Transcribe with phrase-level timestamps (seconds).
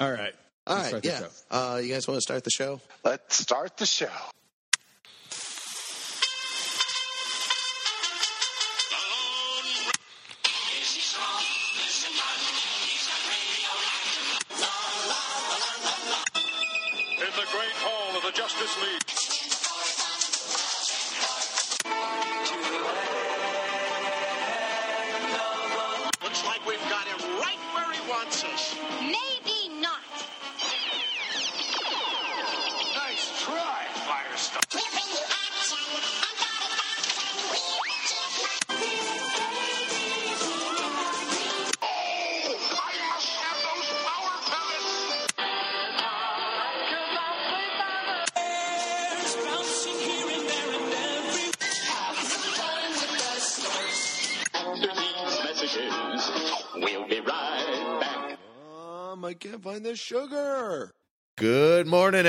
[0.00, 0.34] All right.
[0.66, 1.58] All Let's right, start the yeah.
[1.74, 2.80] Uh, you guys want to start the show?
[3.04, 4.08] Let's start the show.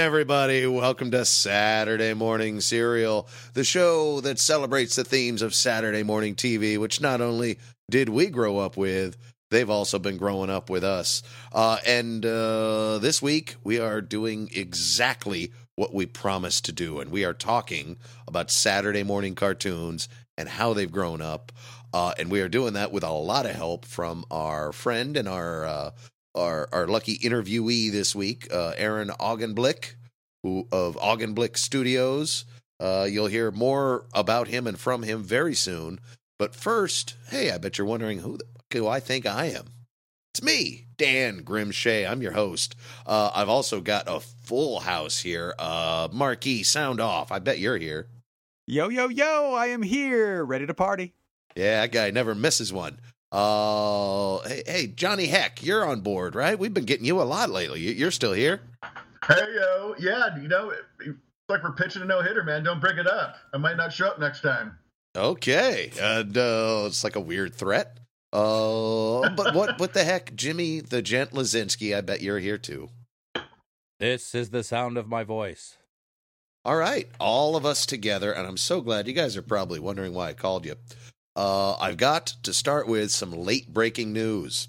[0.07, 0.65] Everybody.
[0.65, 6.77] Welcome to Saturday Morning Serial, the show that celebrates the themes of Saturday morning TV,
[6.77, 7.59] which not only
[7.91, 9.17] did we grow up with,
[9.51, 11.23] they've also been growing up with us.
[11.51, 17.11] Uh, and uh, this week, we are doing exactly what we promised to do, and
[17.11, 17.97] we are talking
[18.29, 21.51] about Saturday morning cartoons and how they've grown up.
[21.93, 25.27] Uh, and we are doing that with a lot of help from our friend and
[25.27, 25.91] our uh,
[26.33, 29.96] our our lucky interviewee this week, uh, Aaron Augenblick,
[30.47, 32.45] who of Augenblick Studios.
[32.79, 35.99] Uh, you'll hear more about him and from him very soon.
[36.39, 39.65] But first, hey, I bet you're wondering who the fuck do I think I am?
[40.33, 42.09] It's me, Dan Grimshay.
[42.09, 42.75] I'm your host.
[43.05, 45.55] Uh, I've also got a full house here.
[45.57, 47.31] Uh, Marquee, sound off.
[47.31, 48.07] I bet you're here.
[48.67, 51.13] Yo, yo, yo, I am here, ready to party.
[51.55, 52.99] Yeah, that guy never misses one.
[53.31, 56.57] Uh, hey, hey, Johnny Heck, you're on board, right?
[56.57, 57.79] We've been getting you a lot lately.
[57.97, 58.61] You're still here.
[59.27, 61.17] Hey yo, yeah, you know, it's
[61.49, 62.63] like we're pitching a no hitter, man.
[62.63, 63.35] Don't bring it up.
[63.53, 64.77] I might not show up next time.
[65.17, 67.97] Okay, and uh, it's like a weird threat.
[68.31, 71.95] Uh, but what what the heck, Jimmy the Gent Lazinski?
[71.95, 72.89] I bet you're here too.
[73.99, 75.75] This is the sound of my voice.
[76.63, 80.13] All right, all of us together, and I'm so glad you guys are probably wondering
[80.13, 80.75] why I called you.
[81.35, 84.67] Uh, I've got to start with some late breaking news,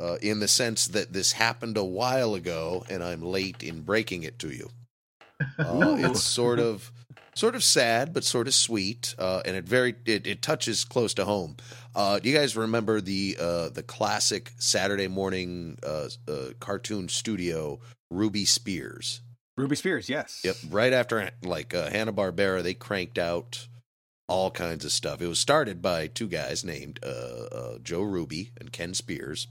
[0.00, 4.22] uh, in the sense that this happened a while ago, and I'm late in breaking
[4.22, 4.70] it to you.
[5.58, 6.92] Uh, it's sort of
[7.34, 11.14] sort of sad, but sort of sweet, uh, and it very it, it touches close
[11.14, 11.56] to home.
[11.94, 17.80] Uh, do you guys remember the uh, the classic Saturday morning uh, uh, cartoon studio
[18.10, 19.22] Ruby Spears?
[19.56, 20.40] Ruby Spears, yes.
[20.44, 20.56] Yep.
[20.70, 23.66] Right after like uh, Hanna Barbera, they cranked out
[24.28, 25.20] all kinds of stuff.
[25.20, 29.48] It was started by two guys named uh, uh, Joe Ruby and Ken Spears,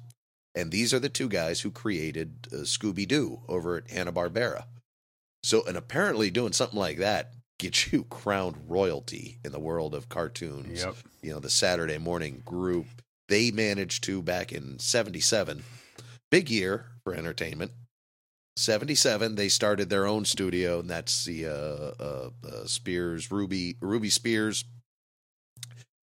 [0.59, 4.65] and these are the two guys who created uh, Scooby Doo over at Hanna Barbera.
[5.41, 10.09] So, and apparently, doing something like that gets you crowned royalty in the world of
[10.09, 10.83] cartoons.
[10.83, 10.95] Yep.
[11.21, 12.85] You know, the Saturday morning group.
[13.29, 15.63] They managed to back in '77,
[16.29, 17.71] big year for entertainment.
[18.57, 24.09] 77 they started their own studio and that's the uh, uh, uh, spears ruby ruby
[24.09, 24.65] spears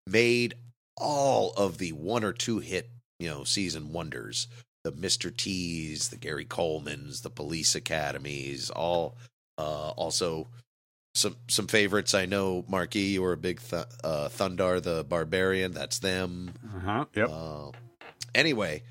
[0.05, 0.53] made
[0.95, 4.47] all of the one or two hit you know season wonders
[4.83, 9.15] the mr t's the gary colemans the police academies all
[9.57, 10.47] uh, also
[11.15, 15.71] some some favorites i know marquis you were a big th- uh, thundarr the barbarian
[15.71, 17.05] that's them Uh-huh.
[17.15, 17.29] Yep.
[17.31, 17.71] uh,
[18.35, 18.83] anyway,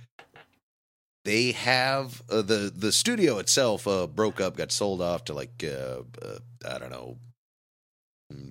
[1.24, 5.64] they have uh, the the studio itself uh, broke up, got sold off to like
[5.64, 6.38] uh, uh,
[6.68, 7.16] I don't know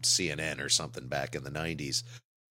[0.01, 2.03] CNN or something back in the '90s.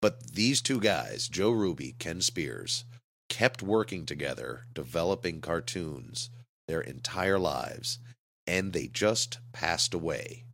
[0.02, 2.84] But these two guys, Joe Ruby, Ken Spears,
[3.28, 6.30] kept working together, developing cartoons
[6.68, 7.98] their entire lives,
[8.46, 10.44] and they just passed away.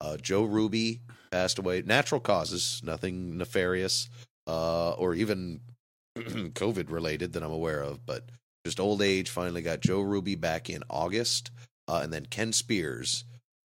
[0.00, 4.08] Uh, Joe Ruby passed away, natural causes, nothing nefarious,
[4.46, 5.60] uh, or even
[6.18, 8.30] COVID related that I'm aware of, but
[8.64, 9.30] just old age.
[9.30, 11.50] Finally got Joe Ruby back in August,
[11.88, 13.24] uh, and then Ken Spears,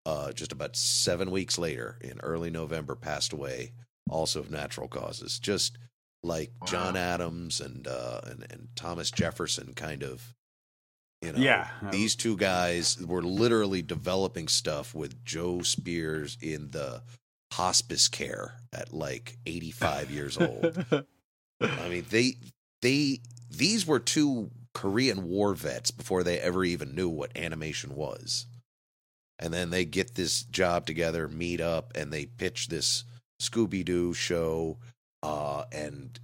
[0.06, 3.72] uh, just about seven weeks later in early November, passed away,
[4.10, 5.38] also of natural causes.
[5.38, 5.78] Just
[6.22, 10.34] like John Adams and, uh, and and Thomas Jefferson, kind of.
[11.20, 11.68] You know, Yeah.
[11.92, 17.02] these two guys were literally developing stuff with Joe Spears in the
[17.52, 20.84] hospice care at like 85 years old.
[21.60, 22.38] I mean, they
[22.80, 23.20] they
[23.50, 28.46] these were two Korean War vets before they ever even knew what animation was.
[29.38, 33.04] And then they get this job together, meet up, and they pitch this
[33.40, 34.78] Scooby Doo show,
[35.22, 36.18] uh, and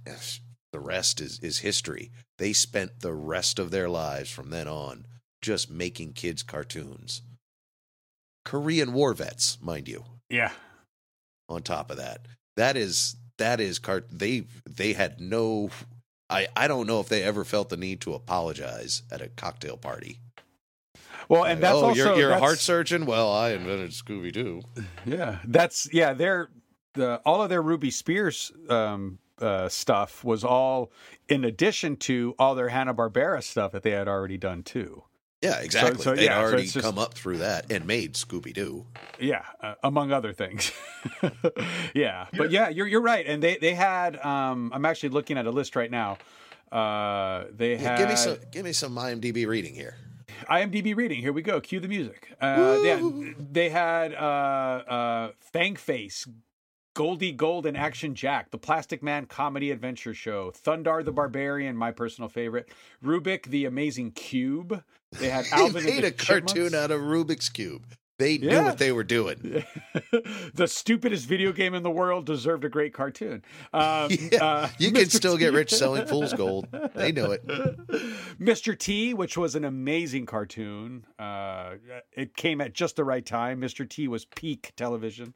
[0.71, 2.11] the rest is is history.
[2.37, 5.05] They spent the rest of their lives from then on
[5.41, 7.21] just making kids cartoons.
[8.45, 10.05] Korean war vets, mind you.
[10.29, 10.51] Yeah.
[11.47, 14.07] On top of that, that is that is cart.
[14.11, 15.69] They they had no.
[16.29, 19.77] I I don't know if they ever felt the need to apologize at a cocktail
[19.77, 20.19] party.
[21.27, 23.05] Well, and that's oh, also you're, you're a heart surgeon.
[23.05, 24.61] Well, I invented Scooby Doo.
[25.05, 26.13] Yeah, that's yeah.
[26.13, 26.49] Their
[26.93, 30.91] the all of their Ruby Spears um, uh, stuff was all
[31.27, 35.03] in addition to all their Hanna Barbera stuff that they had already done too.
[35.41, 36.03] Yeah, exactly.
[36.03, 38.85] so, They'd yeah, already it's just- come up through that and made Scooby Doo.
[39.21, 40.73] Yeah, uh, among other things.
[41.93, 43.25] yeah, but yeah, you're you're right.
[43.25, 44.17] And they they had.
[44.25, 46.17] Um, I'm actually looking at a list right now.
[46.71, 49.95] Uh, they Yeah, had give me some give me some IMDb reading here.
[50.49, 51.19] IMDb reading.
[51.21, 51.59] Here we go.
[51.59, 52.33] Cue the music.
[52.39, 56.27] Uh, they, they had uh, uh, Fang Face,
[56.99, 61.91] Goldie Gold and Action Jack, the Plastic Man comedy adventure show, Thundarr the Barbarian, my
[61.91, 62.67] personal favorite,
[63.01, 64.83] Rubik the Amazing Cube.
[65.13, 66.73] They had They made and a the cartoon Chipmunks.
[66.75, 67.85] out of Rubik's Cube.
[68.17, 68.65] They knew Yeah.
[68.65, 69.63] what they were doing.
[70.53, 73.43] the stupidest video game in the world deserved a great cartoon.
[73.71, 75.11] Um, Yeah, uh, you can Mr.
[75.15, 76.67] still get rich selling fool's gold.
[76.95, 77.47] They know it.
[78.41, 78.77] Mr.
[78.77, 81.05] T, which was an amazing cartoon.
[81.17, 81.75] Uh,
[82.11, 83.61] it came at just the right time.
[83.61, 83.87] Mr.
[83.87, 85.33] T was peak television.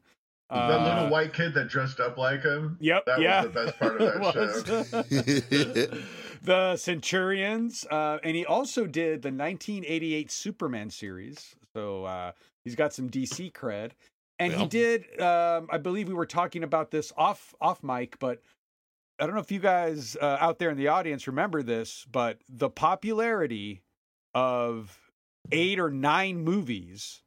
[0.50, 2.76] That Uh, little white kid that dressed up like him.
[2.80, 3.04] Yep.
[3.06, 3.44] That yeah.
[3.44, 5.98] was the best part of that show.
[6.42, 11.56] the Centurions, uh, and he also did the 1988 Superman series.
[11.74, 12.32] So uh,
[12.64, 13.92] he's got some DC cred,
[14.38, 15.20] and he did.
[15.20, 18.40] Um, I believe we were talking about this off off mic, but
[19.18, 22.38] I don't know if you guys uh, out there in the audience remember this, but
[22.48, 23.82] the popularity
[24.34, 24.98] of
[25.52, 27.22] eight or nine movies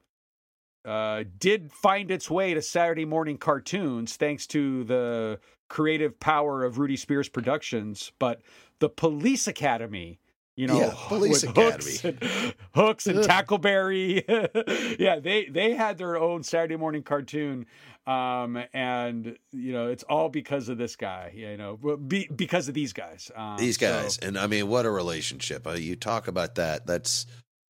[0.87, 5.39] uh, did find its way to Saturday morning cartoons thanks to the
[5.69, 8.11] creative power of Ruby Spears Productions.
[8.19, 8.41] But
[8.79, 10.19] the Police Academy,
[10.55, 12.19] you know, Yeah, Police with Hooks Academy.
[12.43, 17.65] and, Hooks and Tackleberry, yeah, they they had their own Saturday morning cartoon.
[18.05, 22.73] Um, and you know, it's all because of this guy, you know, be, because of
[22.73, 23.29] these guys.
[23.35, 25.67] Um, These so- guys, and I mean, what a relationship!
[25.67, 26.87] Uh, you talk about that.
[26.87, 27.25] That's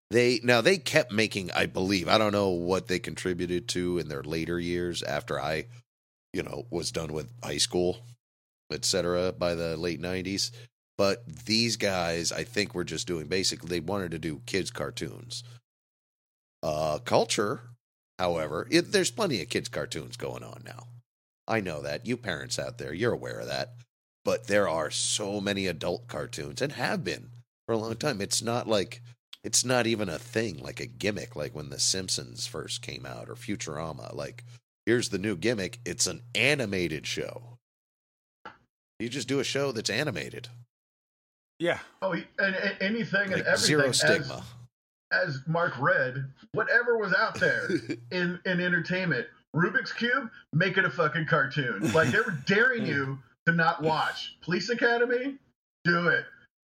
[0.10, 1.52] they now they kept making.
[1.52, 5.66] I believe I don't know what they contributed to in their later years after I,
[6.34, 7.98] you know, was done with high school,
[8.72, 9.34] etc.
[9.34, 10.52] By the late nineties,
[10.98, 15.44] but these guys, I think, were just doing basically they wanted to do kids cartoons.
[16.64, 17.62] Uh, culture,
[18.18, 20.88] however, it, there's plenty of kids cartoons going on now.
[21.48, 23.74] I know that you parents out there, you're aware of that
[24.28, 27.30] but there are so many adult cartoons and have been
[27.66, 28.20] for a long time.
[28.20, 29.02] It's not like
[29.48, 33.30] it's not even a thing like a gimmick like when the Simpsons first came out
[33.30, 34.14] or Futurama.
[34.14, 34.44] Like
[34.86, 37.58] here's the new gimmick, it's an animated show.
[39.00, 40.50] You just do a show that's animated.
[41.60, 43.58] yeah, Oh, and, and anything and everything.
[43.58, 44.44] zero as- stigma.
[45.14, 47.70] As, Mark read, whatever was out there
[48.12, 51.94] in, in entertainment, Rubik's Cube, make it a fucking cartoon.
[51.94, 54.36] Like they were daring you to not watch.
[54.42, 55.38] Police Academy,
[55.86, 56.26] do it.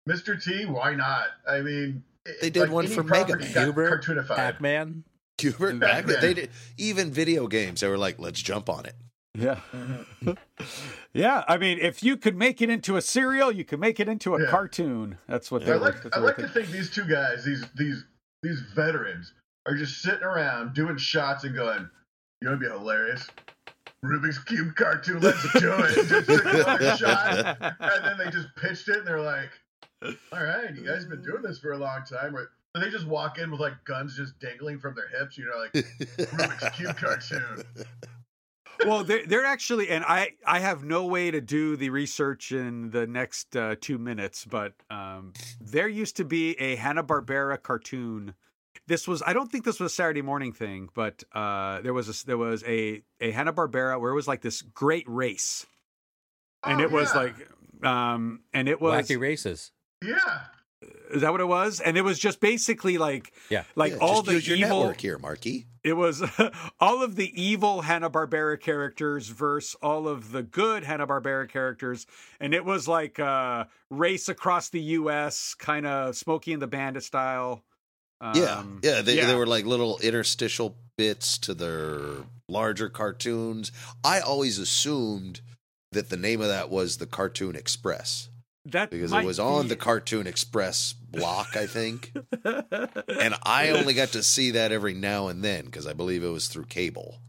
[0.10, 0.42] Mr.
[0.42, 1.26] T, why not?
[1.46, 2.02] I mean,
[2.42, 3.72] They did like one for Mega property Man.
[4.16, 5.04] got Pac-Man.
[5.40, 8.96] Hubert Back Pac-Man, they did even video games, they were like, let's jump on it.
[9.34, 9.60] Yeah.
[9.74, 10.32] Mm-hmm.
[11.14, 11.44] yeah.
[11.48, 14.36] I mean, if you could make it into a serial, you could make it into
[14.36, 14.50] a Yeah.
[14.50, 15.18] cartoon.
[15.28, 18.04] That's what they I like that's I like to think these two guys, these these
[18.44, 19.34] these veterans,
[19.66, 21.90] are just sitting around doing shots and going,
[22.42, 23.26] "You know, it'd be hilarious."
[24.04, 26.08] Rubik's Cube cartoon, let's do it.
[26.10, 29.52] Just took another shot, and then they just pitched it, and they're like,
[30.04, 32.90] "All right, you guys have been doing this for a long time." Or so they
[32.90, 36.78] just walk in with like guns just dangling from their hips, you know, like Rubik's
[36.78, 37.64] Cube cartoon.
[38.86, 42.92] well, they're, they're actually, and I, I have no way to do the research in
[42.92, 48.34] the next uh, two minutes, but um, there used to be a Hanna Barbera cartoon.
[48.88, 52.08] This was, I don't think this was a Saturday morning thing, but uh, there was
[52.10, 55.66] a, there was a a Hanna Barbera where it was like this great race,
[56.64, 57.22] and Oh, it was yeah.
[57.22, 59.72] like, um, and it was Wacky races.
[60.04, 60.42] Yeah,
[61.12, 61.80] is that what it was?
[61.80, 63.64] And it was just basically like, Yeah.
[63.76, 64.80] like Yeah, all just the use your evil.
[64.80, 65.68] network here, Marky.
[65.84, 66.24] It was
[66.80, 72.06] all of the evil Hanna Barbera characters versus all of the good Hanna Barbera characters,
[72.40, 77.04] and it was like a race across the U.S., kind of Smokey and the Bandit
[77.04, 77.64] style.
[78.36, 79.26] Yeah, Um, yeah, they, yeah.
[79.26, 82.00] they were like little interstitial bits to their
[82.48, 83.72] larger cartoons.
[84.04, 85.42] I always assumed
[85.92, 88.30] that the name of that was the Cartoon Express
[88.66, 92.12] that because it was on the Cartoon Express block, I think.
[92.46, 96.30] and I only got to see that every now and then because I believe it
[96.30, 97.20] was through cable.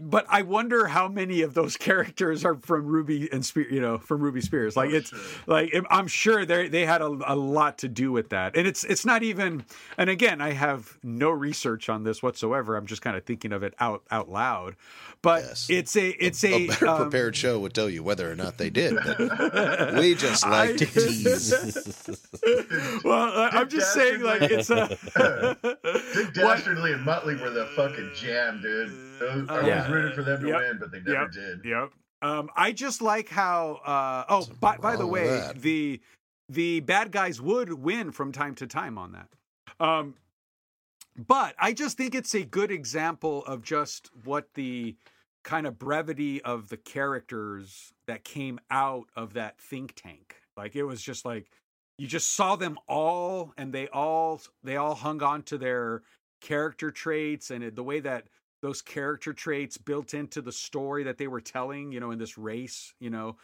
[0.00, 3.98] but I wonder how many of those characters are from Ruby and Spear, you know,
[3.98, 4.76] from Ruby Spears.
[4.76, 5.18] Like Oh, it's sure.
[5.46, 8.82] like I'm sure they they had a, a lot to do with that, and it's
[8.84, 9.64] it's not even.
[9.96, 12.74] And again, I have no research on this whatsoever.
[12.76, 14.74] I'm just kind of thinking of it out out loud,
[15.22, 15.66] but Yes.
[15.70, 18.58] it's a it's a a, better um, prepared show would tell you whether or not
[18.58, 18.94] they did.
[18.96, 22.20] But we just like I- to tease.
[23.04, 24.88] well, I- I'm just saying, like it's a.
[24.88, 28.88] Dick What- Dastardly and Muttley were the fucking jam, dude.
[29.20, 29.82] Those, I Yeah.
[29.82, 30.58] was rooting for them to Yep.
[30.60, 31.32] win, but they never Yep.
[31.32, 31.64] did.
[31.64, 31.90] Yep.
[32.22, 33.80] Um, I just like how.
[33.84, 35.60] Uh, oh, by, by the way, that?
[35.60, 36.00] the
[36.48, 39.28] the bad guys would win from time to time on that.
[39.80, 40.14] Um,
[41.16, 44.96] but I just think it's a good example of just what the
[45.44, 50.36] kind of brevity of the characters that came out of that think tank.
[50.56, 51.50] Like it was just like
[51.98, 56.02] you just saw them all, and they all they all hung on to their
[56.40, 58.24] character traits and it, the way that
[58.62, 62.38] those character traits built into the story that they were telling, you know, in this
[62.38, 63.36] race, you know.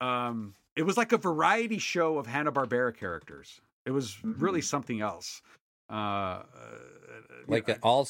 [0.00, 3.60] Um, it was like a variety show of Hanna-Barbera characters.
[3.86, 5.42] It was really something else.
[5.90, 6.44] Uh, uh,
[7.46, 8.04] like an all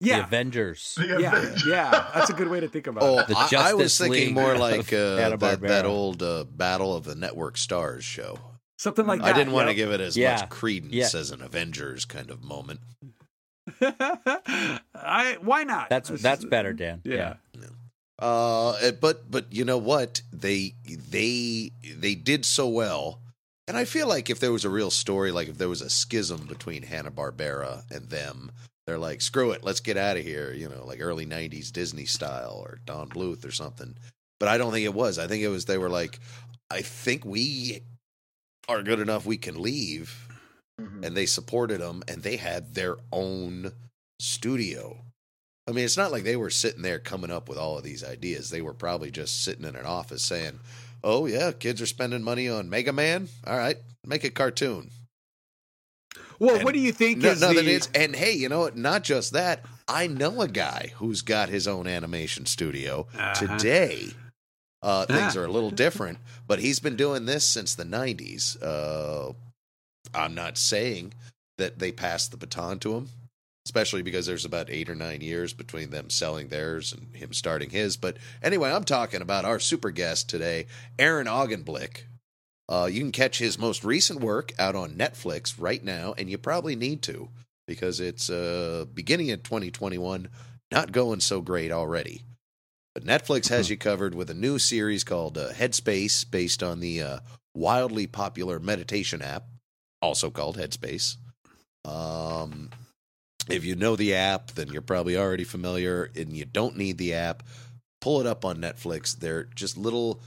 [0.00, 0.08] star.
[0.14, 0.94] The yeah, Avengers.
[0.96, 1.66] The yeah, Avengers.
[1.66, 2.10] yeah.
[2.14, 3.26] That's a good way to think about Oh, it.
[3.28, 7.04] The I, I was thinking League more like uh, that, that old uh, Battle of
[7.04, 8.38] the Network Stars show.
[8.78, 9.34] Something like that.
[9.34, 10.36] I didn't want to give it as Yeah.
[10.36, 11.08] much credence Yeah.
[11.20, 12.80] as an Avengers kind of moment.
[13.82, 15.88] I why not?
[15.90, 17.00] That's This that's is- better, Dan.
[17.04, 17.34] Yeah.
[18.20, 20.22] Uh, eh, but but you know what?
[20.32, 23.20] They they they did so well,
[23.68, 25.90] and I feel like if there was a real story, like if there was a
[25.90, 28.50] schism between Hanna Barbera and them,
[28.88, 30.52] they're like, screw it, let's get out of here.
[30.52, 33.96] You know, like early '90s Disney style or Don Bluth or something.
[34.40, 35.18] But I don't think it was.
[35.18, 36.18] I think it was they were like,
[36.70, 37.82] I think we
[38.68, 39.26] are good enough.
[39.26, 40.28] We can leave
[40.80, 41.04] Mhm.
[41.04, 43.72] and they supported them and they had their own
[44.20, 45.04] studio.
[45.66, 48.04] I mean, it's not like they were sitting there coming up with all of these
[48.04, 48.48] ideas.
[48.50, 50.60] They were probably just sitting in an office saying,
[51.04, 53.28] "Oh yeah, kids are spending money on Mega Man.
[53.46, 53.76] All right,
[54.06, 54.90] make a cartoon."
[56.38, 57.68] Well, And what do you think No, is no, the?
[57.68, 58.76] is, and hey, you know what?
[58.76, 59.64] Not just that.
[59.88, 63.34] I know a guy who's got his own animation studio Uh-huh.
[63.34, 64.08] today.
[64.80, 65.40] Uh, things Ah.
[65.40, 68.56] are a little different, but he's been doing this since the '90s.
[68.62, 69.32] Uh,
[70.14, 71.14] I'm not saying
[71.58, 73.08] that they passed the baton to him,
[73.66, 77.70] especially because there's about eight or nine years between them selling theirs and him starting
[77.70, 77.96] his.
[77.96, 80.66] But anyway, I'm talking about our super guest today,
[80.96, 82.04] Aaron Augenblick.
[82.68, 86.36] Uh, you can catch his most recent work out on Netflix right now, and you
[86.36, 87.28] probably need to
[87.66, 90.28] because it's uh, beginning of 2021,
[90.72, 92.22] not going so great already.
[92.94, 97.02] But Netflix has you covered with a new series called uh, Headspace, based on the
[97.02, 97.18] uh,
[97.54, 99.44] wildly popular meditation app,
[100.02, 101.16] also called Headspace.
[101.84, 102.70] Um,
[103.48, 107.14] if you know the app, then you're probably already familiar, and you don't need the
[107.14, 107.42] app.
[108.00, 109.16] Pull it up on Netflix.
[109.16, 110.20] They're just little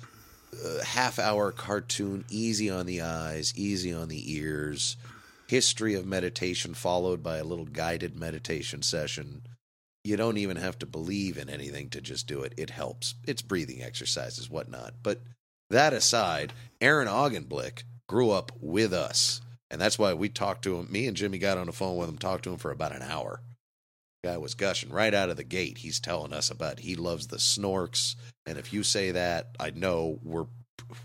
[0.86, 4.98] half hour cartoon, easy on the eyes, easy on the ears.
[5.48, 9.42] History of meditation followed by a little guided meditation session.
[10.04, 12.54] You don't even have to believe in anything to just do it.
[12.58, 13.16] It helps.
[13.28, 14.94] It's breathing exercises, whatnot.
[15.04, 15.22] But
[15.70, 19.42] that aside, Aaron Augenblick grew up with us.
[19.70, 20.92] And that's why we talked to him.
[20.92, 23.02] Me and Jimmy got on the phone with him, talked to him for about an
[23.02, 23.42] hour.
[24.24, 25.80] Guy was gushing right out of the gate.
[25.80, 28.16] He's telling us about he loves the snorks.
[28.46, 30.46] And if you say that, I know we're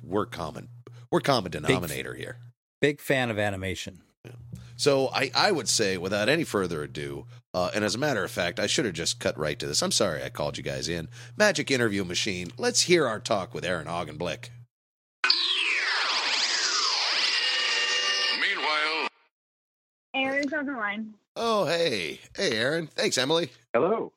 [0.03, 0.69] we're common
[1.11, 2.39] we're common denominator here.
[2.81, 4.03] Big fan of animation.
[4.79, 8.31] So I, I would say, without any further ado, uh, and as a matter of
[8.31, 9.83] fact, I should have just cut right to this.
[9.83, 11.09] I'm sorry I called you guys in.
[11.39, 12.51] Magic Interview Machine.
[12.59, 14.51] Let's hear our talk with Aaron Augenblick.
[18.39, 19.09] Meanwhile,
[20.15, 21.15] Aaron's on the line.
[21.37, 22.87] Oh, hey, hey, Aaron.
[22.87, 23.51] Thanks, Emily.
[23.75, 24.13] Hello.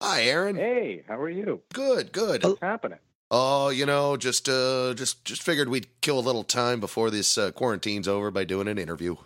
[0.00, 0.54] Hi, Aaron.
[0.56, 1.62] Hey, how are you?
[1.72, 2.44] Good, good.
[2.44, 2.98] What's happening?
[3.30, 7.36] Oh, you know, just uh, just just figured we'd kill a little time before this
[7.36, 9.16] uh, quarantine's over by doing an interview.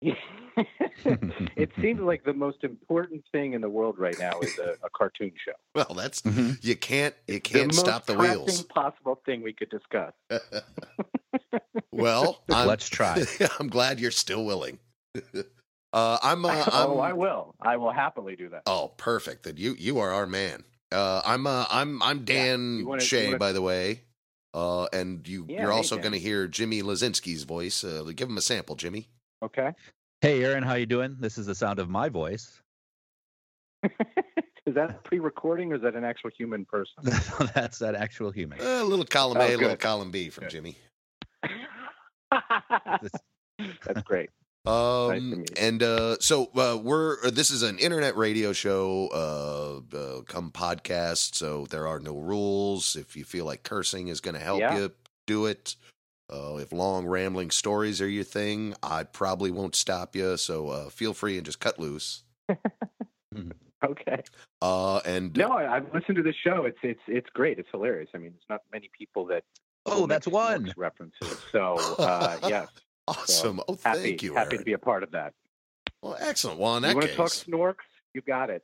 [0.02, 4.90] it seems like the most important thing in the world right now is a, a
[4.96, 5.52] cartoon show.
[5.74, 6.58] Well, that's Mhm.
[6.64, 8.62] you can't you can't the stop the most pressing wheels.
[8.64, 10.12] possible thing we could discuss.
[11.92, 13.24] well, I'm, Let's try.
[13.60, 14.78] I'm glad you're still willing.
[15.92, 16.90] Uh, I'm, uh, I'm.
[16.90, 17.54] oh, I will.
[17.60, 18.62] I will happily do that.
[18.66, 19.44] Oh, perfect.
[19.44, 20.64] Then you you are our man.
[20.90, 24.02] Uh, I'm uh, I'm I'm Dan You wanna- Shea, wanna- by the way.
[24.54, 27.82] Uh, and you Yeah, you're hey, also going to hear Jimmy Lazinski's voice.
[27.84, 29.08] Uh, give him a sample, Jimmy.
[29.42, 29.72] Okay.
[30.20, 31.16] Hey, Aaron, how you doing?
[31.18, 32.60] This is the sound of my voice.
[33.82, 36.94] is that pre-recording or is that an actual human person?
[37.54, 38.60] That's that actual human.
[38.60, 40.50] Uh, a little column Oh, A, a little column B from Good.
[40.50, 40.76] Jimmy.
[43.86, 44.28] That's great.
[44.64, 45.44] Um, you.
[45.58, 50.50] and uh, so uh, we're uh, this is an internet radio show, uh, uh, come
[50.52, 51.34] podcast.
[51.34, 52.94] So there are no rules.
[52.96, 54.78] If you feel like cursing is going to help Yeah.
[54.78, 54.92] you,
[55.26, 55.74] do it.
[56.32, 60.36] Uh, if long rambling stories are your thing, I probably won't stop you.
[60.36, 62.22] So uh, feel free and just cut loose.
[63.84, 64.22] Okay.
[64.60, 66.66] Uh, and No, I, I've listened to the show.
[66.66, 67.58] It's it's it's great.
[67.58, 68.08] It's hilarious.
[68.14, 69.42] I mean, there's not many people that
[69.86, 70.72] Oh, that's one.
[70.76, 71.36] References.
[71.50, 72.68] So uh, yes,
[73.08, 73.60] awesome.
[73.68, 74.58] oh, happy thank you, happy Aaron.
[74.58, 75.34] to be a part of that.
[76.02, 76.58] well, excellent.
[76.58, 77.12] Well, in you that want case,
[77.44, 77.84] to talk Snorks?
[78.14, 78.62] You got it.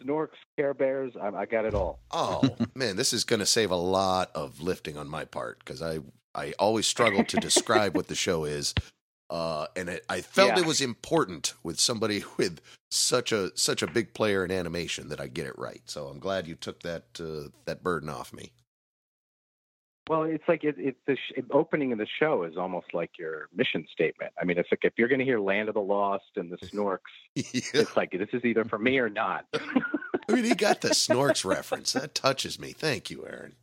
[0.00, 1.12] Snorks, Care Bears.
[1.20, 2.00] I, I got it all.
[2.10, 5.82] Oh man, this is going to save a lot of lifting on my part because
[5.82, 5.98] I
[6.34, 8.74] I always struggle to describe what the show is,
[9.30, 10.60] uh, and it, I felt Yeah.
[10.60, 15.20] it was important with somebody with such a such a big player in animation that
[15.20, 15.82] I get it right.
[15.84, 18.52] So I'm glad you took that uh, that burden off me.
[20.08, 23.48] Well, it's like it, it's the sh- opening of the show is almost like your
[23.54, 24.32] mission statement.
[24.40, 26.56] I mean, it's like if you're going to hear Land of the Lost and the
[26.66, 26.98] Snorks,
[27.34, 27.42] Yeah.
[27.72, 29.46] it's like this is either for me or not.
[29.54, 31.92] I mean, he got the Snorks reference.
[31.94, 32.72] That touches me.
[32.72, 33.54] Thank you, Aaron.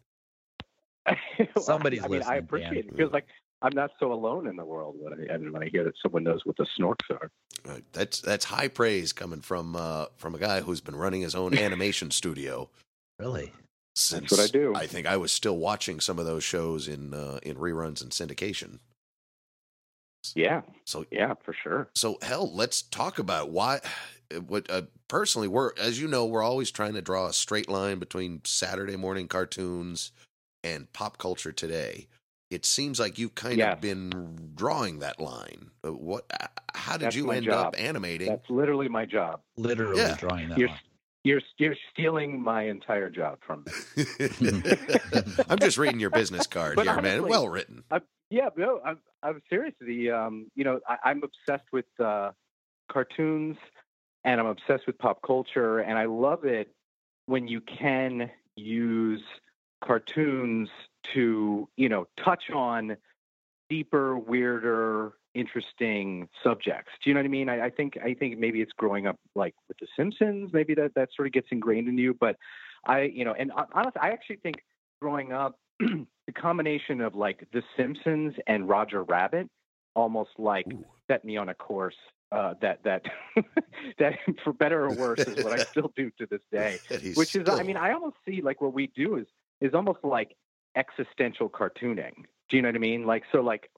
[1.55, 2.77] Well, Somebody's I mean, I appreciate Dan.
[2.77, 2.85] it.
[2.93, 3.25] It feels like
[3.63, 6.23] I'm not so alone in the world when I and when I hear that someone
[6.23, 7.31] knows what the Snorks are.
[7.67, 11.33] Uh, that's that's high praise coming from uh, from a guy who's been running his
[11.35, 12.69] own animation studio
[13.19, 13.51] Really?
[13.95, 14.73] Since what I do.
[14.75, 18.11] I think I was still watching some of those shows in uh, in reruns and
[18.11, 18.79] syndication.
[20.35, 21.89] Yeah, So yeah, for sure.
[21.95, 23.79] so hell, let's talk about why.
[24.47, 27.99] What uh, personally, we're as you know, we're always trying to draw a straight line
[27.99, 30.11] between Saturday morning cartoons
[30.63, 32.07] and pop culture today.
[32.49, 33.75] It seems like you've kind Yes.
[33.75, 35.71] of been drawing that line.
[35.85, 36.25] Uh, What?
[36.39, 37.67] uh, How did That's you end job.
[37.67, 38.27] up animating?
[38.27, 39.41] That's literally my job.
[39.57, 40.15] Literally Yeah.
[40.17, 40.79] drawing that You're line.
[41.23, 44.03] You're you're stealing my entire job from me.
[45.49, 47.27] I'm just reading your business card But here, man.
[47.27, 47.83] Well written.
[48.29, 49.75] Yeah, no, I'm I'm serious.
[49.79, 52.31] The um, you know, I, I'm obsessed with uh,
[52.91, 53.57] cartoons,
[54.23, 56.73] and I'm obsessed with pop culture, and I love it
[57.25, 59.21] when you can use
[59.83, 60.69] cartoons
[61.13, 62.97] to you know touch on
[63.69, 66.91] deeper, weirder, interesting subjects.
[67.03, 67.49] Do you know what I mean?
[67.49, 70.51] I, I think I think maybe it's growing up like with The Simpsons.
[70.53, 72.15] Maybe that that sort of gets ingrained in you.
[72.19, 72.37] But
[72.85, 74.57] I, you know, and honestly, I actually think
[75.01, 79.49] growing up, the combination of like The Simpsons and Roger Rabbit
[79.95, 80.85] almost like Ooh.
[81.09, 81.95] set me on a course
[82.31, 83.03] uh, that that
[83.99, 84.13] that
[84.43, 86.79] for better or worse is what I still do to this day.
[87.15, 89.27] Which is, I mean, I almost see like what we do is
[89.59, 90.35] is almost like
[90.75, 92.13] existential cartooning.
[92.49, 93.05] Do you know what I mean?
[93.05, 93.69] Like so, like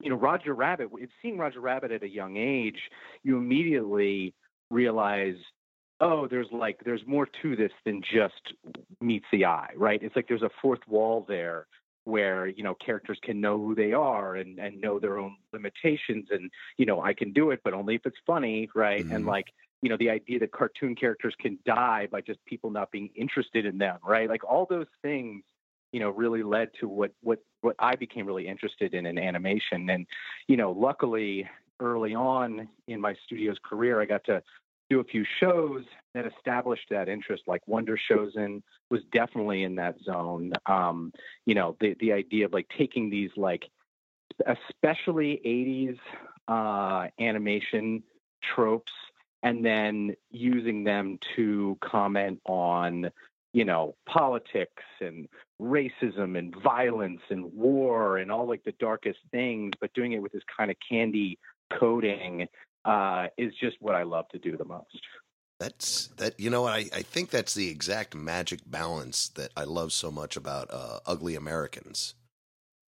[0.00, 0.90] you know, Roger Rabbit.
[1.22, 2.90] Seeing Roger Rabbit at a young age,
[3.22, 4.34] you immediately
[4.70, 5.36] realize,
[6.00, 8.54] oh, there's like there's more to this than just
[9.00, 10.02] meets the eye, right?
[10.02, 11.66] It's like there's a fourth wall there
[12.04, 16.26] where you know characters can know who they are and and know their own limitations
[16.30, 19.28] and you know I can do it but only if it's funny right and Mhm.
[19.28, 19.46] like
[19.80, 23.64] you know the idea that cartoon characters can die by just people not being interested
[23.64, 25.44] in them right like all those things
[25.94, 29.88] you know really led to what what what I became really interested in in animation.
[29.88, 30.06] And
[30.48, 34.42] you know luckily early on in my studio's career I got to
[34.90, 39.94] do a few shows that established that interest like Wonder Showzen was definitely in that
[40.04, 40.52] zone.
[40.66, 41.12] Um
[41.46, 43.64] you know the the idea of like taking these like
[44.46, 45.98] especially 80s
[46.48, 48.02] uh animation
[48.42, 48.92] tropes
[49.44, 53.12] and then using them to comment on
[53.54, 55.28] you know politics and
[55.62, 60.32] racism and violence and war and all like the darkest things but doing it with
[60.32, 61.38] this kind of candy
[61.80, 62.46] coding
[62.84, 65.00] uh is just what I love to do the most
[65.60, 66.38] That's that.
[66.38, 66.74] You know what?
[66.74, 70.98] I, I think that's the exact magic balance that I love so much about uh,
[71.06, 72.14] Ugly Americans.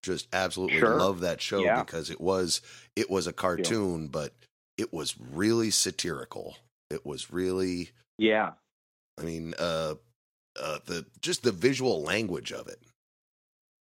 [0.03, 0.97] Just absolutely Sure.
[0.99, 1.83] love that show Yeah.
[1.83, 2.61] because it was
[2.95, 4.33] it was a cartoon, but
[4.77, 6.57] it was really satirical.
[6.89, 8.53] It was really, yeah
[9.19, 9.95] I mean, uh,
[10.59, 12.79] uh, the just the visual language of it.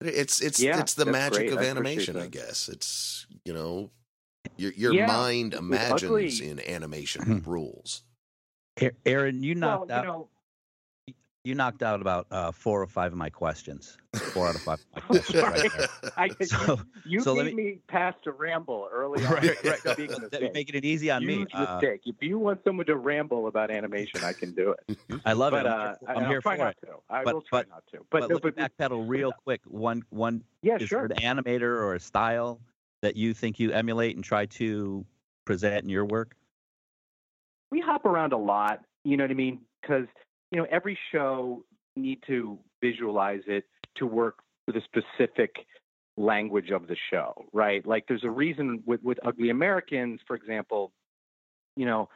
[0.02, 1.54] It's it's Yeah, it's the magic great.
[1.54, 2.69] of I animation, I guess.
[2.69, 3.89] It's you know,
[4.58, 8.04] your your Yeah, mind imagines in animation rules.
[9.06, 10.30] Aaron, you well knocked you out know
[11.43, 13.97] you knocked out about uh, four or five of my questions.
[14.15, 16.29] Four out of five of my questions right.
[16.39, 19.34] I, So, you so let gave me, past to ramble early on.
[19.34, 19.58] right, right.
[19.63, 20.53] That's a big no, mistake.
[20.53, 21.45] making it easy on me.
[21.53, 22.01] Uh, mistake.
[22.06, 24.97] If you want someone to ramble about animation, I can do it.
[25.25, 25.69] I love but it.
[25.69, 26.86] I'm uh, here for, I- I'm here try for not it.
[26.88, 26.93] to.
[27.10, 27.97] I But- will try but- not to.
[28.10, 29.62] But, But, no, me but backpedal real quick.
[29.65, 31.06] One one yeah, is sure.
[31.06, 32.60] an animator or a style
[33.01, 35.06] that you think you emulate and try to
[35.45, 36.36] present in your work?
[37.69, 38.82] we hop around a lot.
[39.03, 39.60] You know what I mean?
[39.82, 40.06] Because
[40.54, 41.63] you know every show
[41.96, 45.56] need to visualize it to work with a specific
[46.16, 47.86] language of the show, right?
[47.86, 50.92] Like there's a reason with with Ugly Americans, for example,
[51.76, 52.08] you know,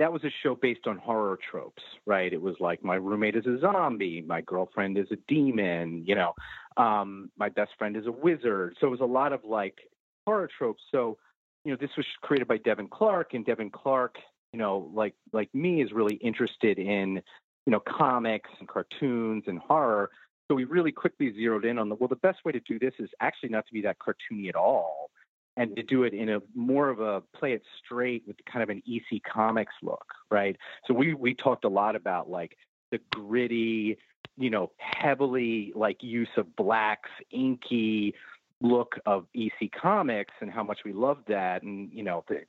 [0.00, 2.32] that was a show based on horror tropes, right?
[2.32, 6.32] It was like my roommate is a zombie, my girlfriend is a demon, you know,
[6.76, 8.76] um, my best friend is a wizard.
[8.80, 9.78] So it was a lot of like
[10.26, 10.82] horror tropes.
[10.90, 11.16] So,
[11.64, 14.16] you know, this was created by Devin Clark, and Devin Clark,
[14.52, 17.22] you know, like like me, is really interested in,
[17.66, 20.10] you know, comics and cartoons and horror.
[20.48, 22.92] So we really quickly zeroed in on the well, the best way to do this
[22.98, 25.10] is actually not to be that cartoony at all
[25.56, 28.70] and to do it in a more of a play it straight with kind of
[28.70, 30.56] an EC Comics look, right?
[30.86, 32.56] So we we talked a lot about like
[32.90, 33.98] the gritty,
[34.36, 38.14] you know, heavily like use of blacks, inky
[38.60, 41.62] look of EC Comics and how much we loved that.
[41.62, 42.42] And you know, if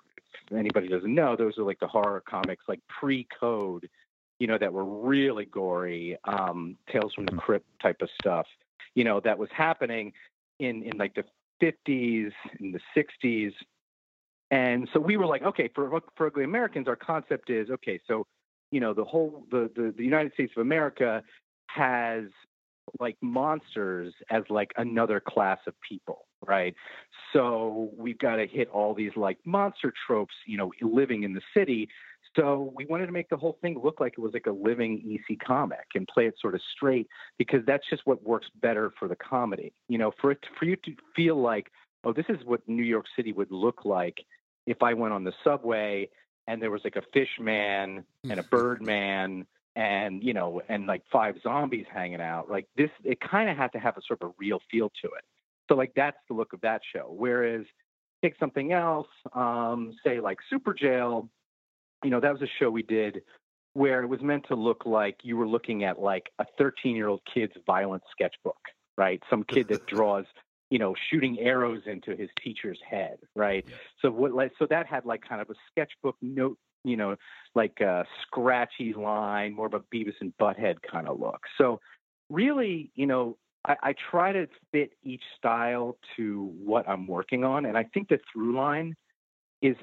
[0.52, 3.88] anybody doesn't know, those are like the horror comics like pre-code,
[4.40, 8.46] you know, that were really gory, um, Tales from the Crypt type of stuff,
[8.94, 10.14] you know, that was happening
[10.60, 11.24] in in like the
[11.62, 13.54] 50s in the 60s
[14.52, 18.26] and so we were like okay for for ugly americans our concept is okay so
[18.72, 21.24] you know the whole the, the the united states of america
[21.68, 22.26] has
[23.00, 26.76] like monsters as like another class of people right?
[27.34, 31.42] So we've got to hit all these like monster tropes you know living in the
[31.56, 31.90] city
[32.36, 35.20] so we wanted to make the whole thing look like it was like a living
[35.30, 39.08] EC comic and play it sort of straight because that's just what works better for
[39.08, 39.74] the comedy.
[39.88, 41.72] You know, for it for you to feel like,
[42.04, 44.18] oh, this is what New York City would look like
[44.66, 46.10] if I went on the subway
[46.48, 49.46] and there was like a fish man and a bird man
[49.76, 52.50] and you know and like five zombies hanging out.
[52.50, 55.08] Like this it kind of had to have a sort of a real feel to
[55.08, 55.24] it.
[55.70, 57.14] So like that's the look of that show.
[57.16, 57.66] Whereas
[58.22, 61.30] take something else um say like Superjail
[62.06, 63.22] you know, that was a show we did
[63.74, 67.08] where it was meant to look like you were looking at like a 13 year
[67.08, 68.60] old kid's violent sketchbook,
[68.98, 69.22] right?
[69.30, 70.26] Some kid that draws,
[70.70, 73.66] you know, shooting arrows into his teacher's head, right?
[74.02, 77.16] So what, like, so that had like kind of a sketchbook note, you know,
[77.56, 81.42] like a scratchy line, more of a Beavis and Butthead kind of look.
[81.58, 81.82] So
[82.30, 83.38] really, you know,
[83.68, 88.10] I, I try to fit each style to what I'm working on, and I think
[88.10, 88.96] the through line
[89.62, 89.76] is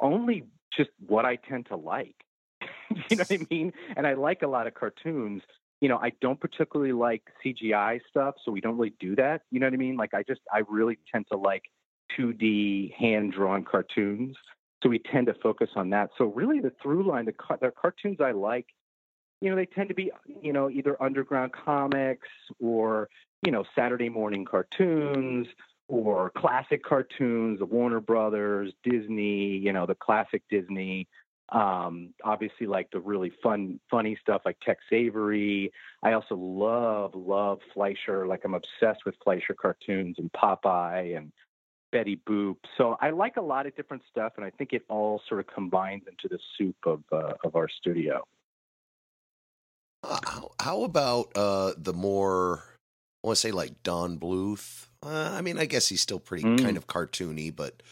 [0.00, 0.44] only
[0.76, 2.16] just what I tend to like.
[3.10, 3.72] you know what I mean?
[3.96, 5.42] And I like a lot of cartoons.
[5.80, 9.42] You know, I don't particularly like CGI stuff, so we don't really do that.
[9.50, 9.96] You know what I mean?
[9.96, 11.64] Like I just I really tend to like
[12.18, 14.36] 2D hand drawn cartoons.
[14.82, 16.10] So we tend to focus on that.
[16.16, 18.66] So really the through line, the, the cartoons I like,
[19.40, 20.10] you know, they tend to be,
[20.42, 22.28] you know, either underground comics
[22.60, 23.08] or,
[23.44, 25.46] you know, Saturday morning cartoons
[25.88, 31.08] or classic cartoons, the Warner Brothers, Disney, you know, the classic Disney.
[31.50, 35.72] Um, obviously, like the really fun, funny stuff like Tex Avery.
[36.02, 38.26] I also love, love Fleischer.
[38.26, 41.30] Like I'm obsessed with Fleischer cartoons and Popeye and
[41.92, 42.56] Betty Boop.
[42.76, 45.46] So I like a lot of different stuff, and I think it all sort of
[45.46, 48.26] combines into the soup of uh, of our studio.
[50.02, 52.75] Uh, how, how about uh, the more,
[53.26, 54.86] I want to say like Don Bluth?
[55.02, 56.62] Uh, I mean, I guess he's still pretty Mm.
[56.62, 57.82] kind of cartoony, but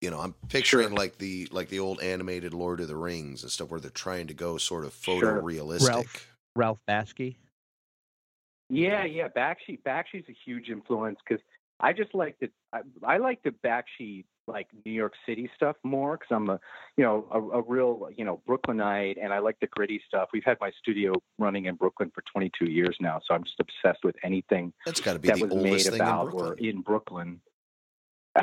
[0.00, 3.50] you know, I'm picturing like the like the old animated Lord of the Rings and
[3.50, 5.42] stuff where they're trying to go sort of Sure.
[5.42, 5.88] photorealistic.
[5.88, 7.34] Ralph Ralph Bakshi.
[8.70, 9.26] Yeah, yeah.
[9.26, 11.42] Bakshi Bakshi's a huge influence because
[11.80, 16.16] I just like the I, I like the Bakshi like New York City stuff more
[16.16, 16.60] because I'm a
[16.96, 20.28] you know a, a real you know Brooklynite and I like the gritty stuff.
[20.32, 24.04] We've had my studio running in Brooklyn for 22 years now, so I'm just obsessed
[24.04, 26.48] with anything That's got to be that the was made in about Brooklyn.
[26.52, 27.40] or in Brooklyn.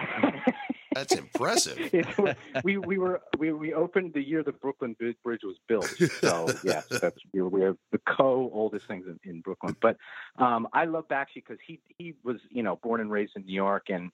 [0.94, 1.78] That's impressive.
[1.94, 5.86] It's- we we were we, we opened the year the Brooklyn Bridge was built.
[6.20, 9.76] So yes, that's we we are the co oldest things in, in Brooklyn.
[9.82, 9.96] But
[10.38, 13.54] um, I love Bakshi because he he was you know born and raised in New
[13.54, 14.12] York and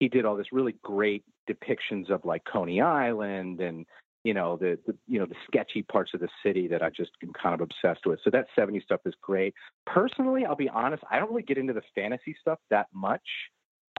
[0.00, 3.86] he did all this really great depictions of like Coney Island and
[4.24, 7.10] you know the, the you know the sketchy parts of the city that I just
[7.22, 8.18] am kind of obsessed with.
[8.24, 9.54] So that 70s stuff is great.
[9.86, 13.22] Personally, I'll be honest, I don't really get into the fantasy stuff that much.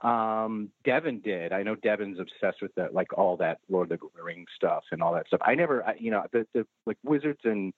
[0.04, 1.54] Um, Devin did.
[1.54, 5.02] I know Devin's obsessed with that, like all that Lord of the Rings stuff and
[5.02, 5.42] all that stuff.
[5.44, 7.72] I never, I, you know, the, the like wizards and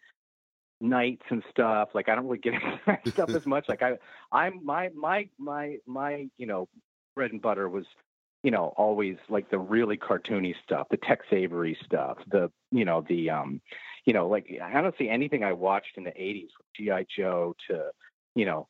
[0.80, 1.90] knights and stuff.
[1.94, 3.66] Like I don't really get into that stuff as much.
[3.68, 3.98] Like I,
[4.32, 6.70] I'm my my my my you know
[7.16, 7.86] bread and butter was
[8.44, 13.04] you know always like the really cartoony stuff, the Tex Avery stuff, the you know
[13.08, 13.62] the um
[14.06, 17.56] you know like I don't see anything I watched in the '80s, from GI Joe
[17.70, 17.86] to
[18.36, 18.68] you know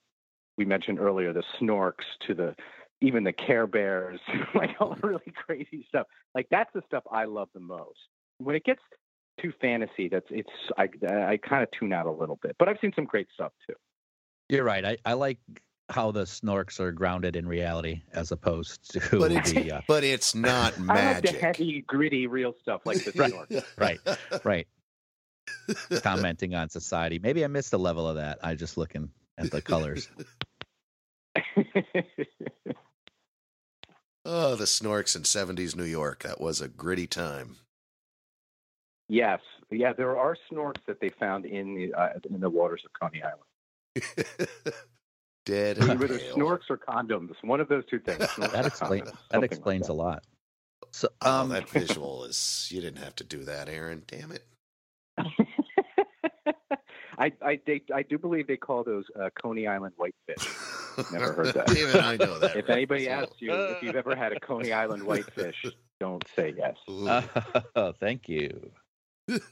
[0.58, 2.56] we mentioned earlier the Snorks to the
[3.02, 4.20] even the Care Bears,
[4.56, 6.08] like all the really crazy stuff.
[6.34, 8.00] Like that's the stuff I love the most.
[8.38, 8.82] When it gets
[9.42, 12.56] too fantasy, that's it's I I kind of tune out a little bit.
[12.60, 13.76] But I've seen some great stuff too.
[14.50, 14.86] You're right.
[14.86, 15.40] I, I like
[15.94, 20.04] how the snorks are grounded in reality as opposed to But it's the uh, but
[20.04, 21.40] it's not I like the magic.
[21.42, 23.12] heavy, gritty, real stuff like the
[23.78, 24.00] Right.
[24.06, 24.68] right, right.
[26.02, 27.20] Commenting on society.
[27.20, 28.40] Maybe I missed a level of that.
[28.44, 30.10] I just looking at the colors.
[34.26, 36.24] Oh, the snorks in 70s New York.
[36.24, 37.58] That was a gritty time.
[39.10, 42.92] yes, yeah, there are snorks that they found in the uh, in the waters of
[43.00, 44.38] Coney Island.
[45.46, 46.36] Dead and Either pale.
[46.38, 47.32] snorks or condoms.
[47.42, 48.20] One of those two things.
[48.38, 49.94] That or explains condoms, that something like explains that.
[49.94, 50.24] a lot.
[50.92, 52.68] So Oh, um that visual is.
[52.72, 54.04] You didn't have to do that, Aaron.
[54.08, 54.46] Damn it.
[57.18, 60.50] I I, they, I do believe they call those uh, Coney Island whitefish.
[61.12, 61.72] Never heard that.
[61.78, 62.56] Even I know that.
[62.56, 63.30] If anybody reference.
[63.32, 65.64] asks you if you've ever had a Coney Island whitefish,
[66.00, 66.76] don't say yes.
[66.90, 67.08] Ooh.
[67.76, 68.72] oh, thank you.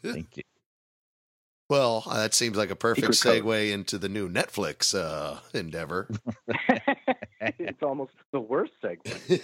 [0.03, 0.43] Thank you.
[1.71, 3.45] Well, uh, that seems like a perfect Secret code.
[3.45, 6.09] segue into the new Netflix uh, endeavor.
[7.39, 9.41] it's almost the worst segment.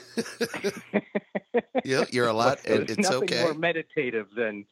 [1.85, 2.65] yeah, you're a lot.
[2.65, 3.43] And it's nothing okay.
[3.43, 4.65] more meditative than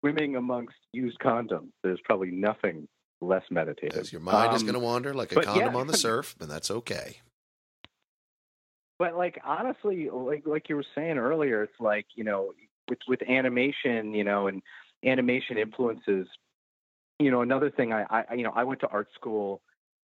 [0.00, 1.70] swimming amongst used condoms.
[1.82, 2.86] There's probably nothing
[3.22, 3.94] less meditative.
[3.94, 5.80] Because your mind is Um, going to wander like a condom yeah.
[5.80, 7.22] on the surf, and that's okay.
[8.98, 12.52] But like honestly, like like you were saying earlier, it's like you know
[12.86, 14.60] with with animation, you know, and
[15.04, 16.28] animation influences.
[17.22, 19.62] You know, another thing I, I you know I went to art school,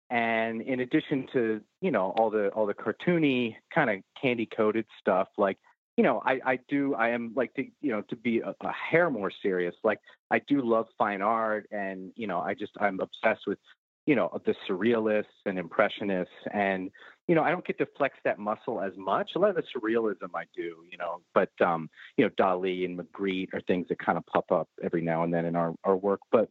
[0.09, 4.85] and in addition to you know all the all the cartoony kind of candy coated
[4.99, 5.57] stuff, like
[5.97, 8.71] you know I I do I am like to you know to be a, a
[8.71, 9.75] hair more serious.
[9.83, 9.99] Like
[10.31, 13.59] I do love fine art, and you know I just I'm obsessed with
[14.05, 16.89] you know the surrealists and impressionists and
[17.27, 19.31] you know, I don't get to flex that muscle as much.
[19.35, 22.99] A lot of the surrealism I do, you know, but um, you know, Dali and
[22.99, 25.95] Magritte are things that kind of pop up every now and then in our, our
[25.95, 26.19] work.
[26.31, 26.49] But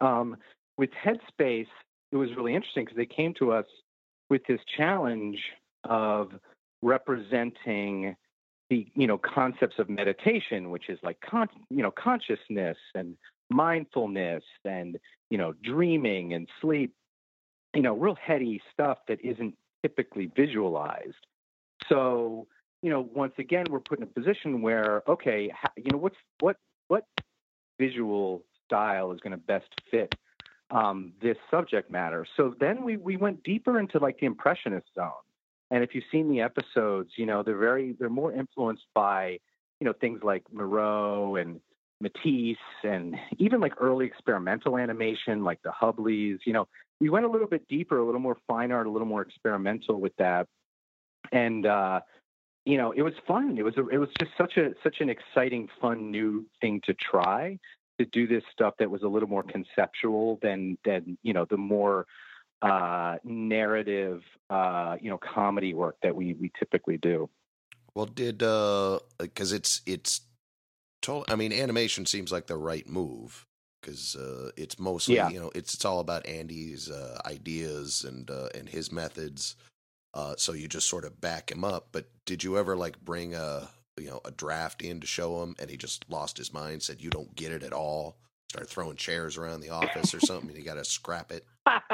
[0.00, 0.36] um,
[0.76, 1.66] with Headspace,
[2.12, 3.66] it was really interesting because they came to us
[4.30, 5.38] with this challenge
[5.84, 6.32] of
[6.82, 8.16] representing
[8.70, 13.16] the you know concepts of meditation, which is like con- you know consciousness and
[13.50, 14.98] mindfulness and
[15.30, 16.92] you know dreaming and sleep
[17.74, 21.14] you know real heady stuff that isn't typically visualized.
[21.88, 22.46] So,
[22.82, 26.56] you know, once again, we're put in a position where, okay, you know, what's what
[26.88, 27.04] what
[27.78, 30.14] visual style is going to best fit
[30.70, 32.26] um, this subject matter?
[32.36, 35.12] So then we we went deeper into like the impressionist zone.
[35.70, 39.38] And if you've seen the episodes, you know, they're very they're more influenced by,
[39.80, 41.60] you know, things like Moreau and
[42.00, 46.68] Matisse and even like early experimental animation like the Hubleys, you know,
[47.00, 50.00] we went a little bit deeper, a little more fine art, a little more experimental
[50.00, 50.46] with that.
[51.32, 52.00] And uh,
[52.64, 53.56] you know, it was fun.
[53.58, 56.94] It was a, it was just such a such an exciting, fun new thing to
[56.94, 57.58] try
[57.98, 61.56] to do this stuff that was a little more conceptual than than you know the
[61.56, 62.06] more
[62.62, 67.28] uh, narrative uh, you know comedy work that we we typically do.
[67.94, 70.20] Well, did uh, because it's it's,
[71.00, 71.24] total.
[71.32, 73.46] I mean, animation seems like the right move
[73.80, 75.28] because uh, it's mostly Yeah.
[75.30, 79.56] you know it's it's all about Andy's uh, ideas and uh, and his methods.
[80.12, 81.88] Uh, so you just sort of back him up.
[81.92, 85.54] But did you ever like bring a you know a draft in to show him,
[85.58, 88.96] and he just lost his mind, said you don't get it at all, start throwing
[88.96, 91.44] chairs around the office or something, and you got to scrap it.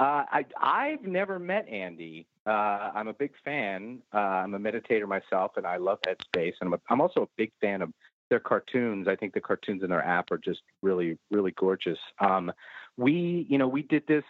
[0.00, 2.26] Uh, I I've never met Andy.
[2.46, 4.00] Uh, I'm a big fan.
[4.14, 6.54] Uh, I'm a meditator myself, and I love Headspace.
[6.60, 7.90] And I'm, a, I'm also a big fan of
[8.30, 9.08] their cartoons.
[9.08, 11.98] I think the cartoons in their app are just really really gorgeous.
[12.18, 12.50] Um,
[12.96, 14.24] we you know we did this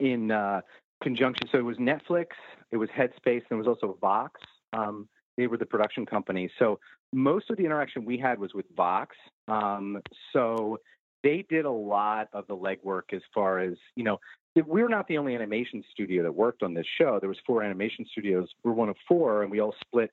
[0.00, 0.62] in uh,
[1.02, 1.48] conjunction.
[1.52, 2.28] So it was Netflix,
[2.70, 4.40] it was Headspace, and it was also Vox.
[4.72, 6.50] Um, they were the production company.
[6.58, 6.78] So
[7.12, 9.16] most of the interaction we had was with Vox.
[9.48, 10.00] Um,
[10.32, 10.78] so
[11.22, 14.18] they did a lot of the legwork as far as you know
[14.66, 18.04] we're not the only animation studio that worked on this show there was four animation
[18.10, 20.10] studios we're one of four and we all split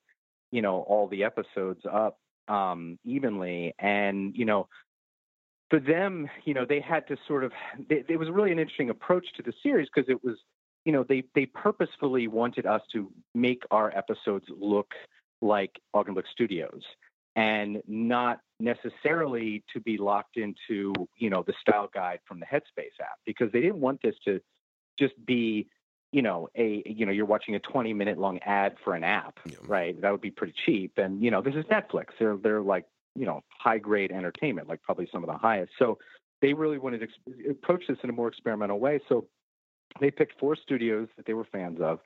[0.51, 2.17] you know all the episodes up
[2.47, 4.67] um evenly and you know
[5.69, 7.51] for them you know they had to sort of
[7.89, 10.35] they, it was really an interesting approach to the series because it was
[10.85, 14.93] you know they they purposefully wanted us to make our episodes look
[15.41, 16.81] like Augenblick Studios
[17.35, 22.99] and not necessarily to be locked into you know the style guide from the headspace
[22.99, 24.41] app because they didn't want this to
[24.97, 25.67] just be
[26.11, 29.39] you know a you know you're watching a 20 minute long ad for an app
[29.67, 29.99] right?
[30.01, 30.97] That would be pretty cheap.
[30.97, 32.07] And you know this is netflix.
[32.19, 35.71] They're they're like you know high grade entertainment like probably some of the highest.
[35.79, 35.97] So
[36.41, 38.99] they really wanted to ex- approach this in a more experimental way.
[39.07, 39.27] So
[39.99, 41.99] they picked four studios that they were fans of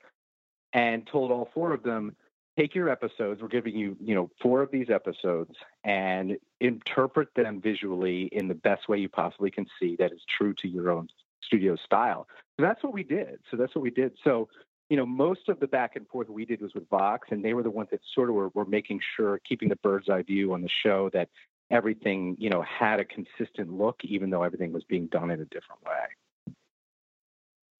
[0.72, 2.16] and told all four of them
[2.58, 7.60] take your episodes we're giving you you know four of these episodes and interpret them
[7.60, 11.08] visually in the best way you possibly can see that is true to your own
[11.46, 12.26] studio style.
[12.56, 13.40] So that's what we did.
[13.50, 14.12] So that's what we did.
[14.22, 14.48] So
[14.90, 17.54] you know, most of the back and forth we did was with Vox, and they
[17.54, 20.52] were the ones that sort of were, were making sure, keeping the bird's eye view
[20.52, 21.30] on the show that
[21.70, 25.46] everything, you know, had a consistent look, even though everything was being done in a
[25.46, 26.04] different way.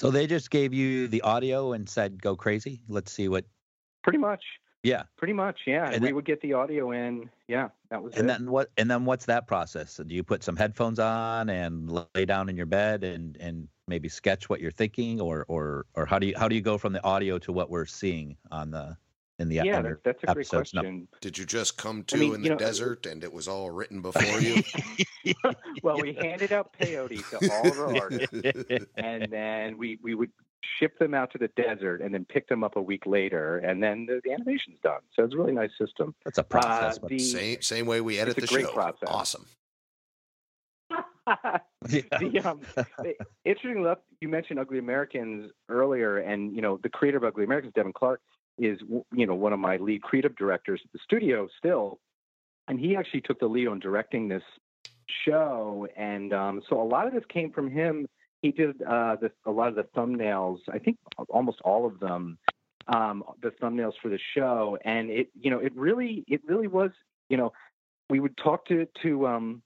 [0.01, 2.83] So they just gave you the audio and said, "Go crazy.
[2.89, 3.45] Let's see what."
[4.03, 4.43] Pretty much.
[4.83, 5.05] Yeah.
[5.17, 5.61] Pretty much.
[5.67, 5.87] Yeah.
[5.91, 7.31] And we then- would get the audio in.
[7.49, 8.27] Yeah, that was And it.
[8.39, 8.71] then what?
[8.77, 9.97] And then what's that process?
[9.97, 14.09] Do you put some headphones on and lay down in your bed and and maybe
[14.09, 16.93] sketch what you're thinking, or or or how do you how do you go from
[16.93, 18.97] the audio to what we're seeing on the
[19.39, 20.75] in the yeah, on that, that's a great episodes?
[20.75, 21.09] No- question.
[21.21, 23.71] Did you just come to I mean, in the know, desert and it was all
[23.71, 24.63] written before you?
[25.83, 30.31] well, we handed out peyote to all of our artists, and then we we would
[30.79, 33.83] ship them out to the desert, and then pick them up a week later, and
[33.83, 35.01] then the, the animation's done.
[35.15, 36.15] So it's a really nice system.
[36.25, 36.97] That's a process.
[36.97, 38.75] Uh, but- the- same same way we edit It's the a great show.
[38.75, 39.09] process.
[39.09, 39.47] Awesome.
[41.83, 42.61] the, um,
[43.45, 47.73] interesting enough, you mentioned Ugly Americans earlier, and you know the creator of Ugly Americans,
[47.75, 48.21] Devin Clark,
[48.59, 48.79] is
[49.13, 51.99] you know one of my lead creative directors at the studio still,
[52.69, 54.43] and he actually took the lead on directing this
[55.25, 58.07] show, and um, so a lot of this came from him.
[58.43, 60.59] He did uh, the, a lot of the thumbnails.
[60.71, 62.39] I think almost all of them,
[62.89, 66.91] um, the thumbnails for the show, and it you know it really it really was
[67.29, 67.53] you know
[68.11, 69.63] we would talk to to um,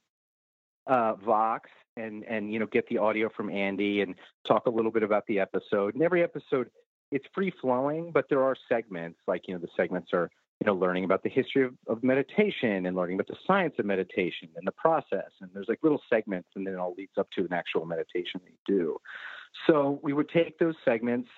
[0.87, 4.15] uh, Vox and and you know get the audio from Andy and
[4.47, 5.95] talk a little bit about the episode.
[5.95, 6.71] And every episode,
[7.11, 10.75] it's free flowing, but there are segments like you know the segments are you know
[10.75, 14.67] learning about the history of, of meditation and learning about the science of meditation and
[14.67, 15.31] the process.
[15.41, 18.41] And there's like little segments, and then it all leads up to an actual meditation
[18.45, 18.97] that you do.
[19.67, 21.29] So we would take those segments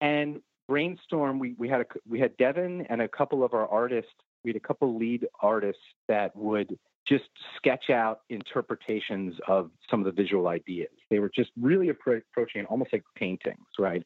[0.00, 1.38] and brainstorm.
[1.38, 4.12] We we had a we had Devin and a couple of our artists.
[4.44, 7.24] We had a couple lead artists that would just
[7.56, 10.90] sketch out interpretations of some of the visual ideas.
[11.10, 14.02] They were just really appro- approaching almost like paintings, right?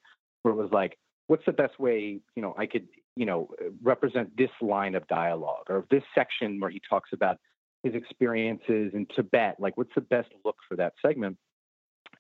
[0.49, 3.51] Where it was like, what's the best way, you know, I could, you know,
[3.83, 7.37] represent this line of dialogue or this section where he talks about
[7.83, 9.57] his experiences in Tibet.
[9.59, 11.37] Like, what's the best look for that segment?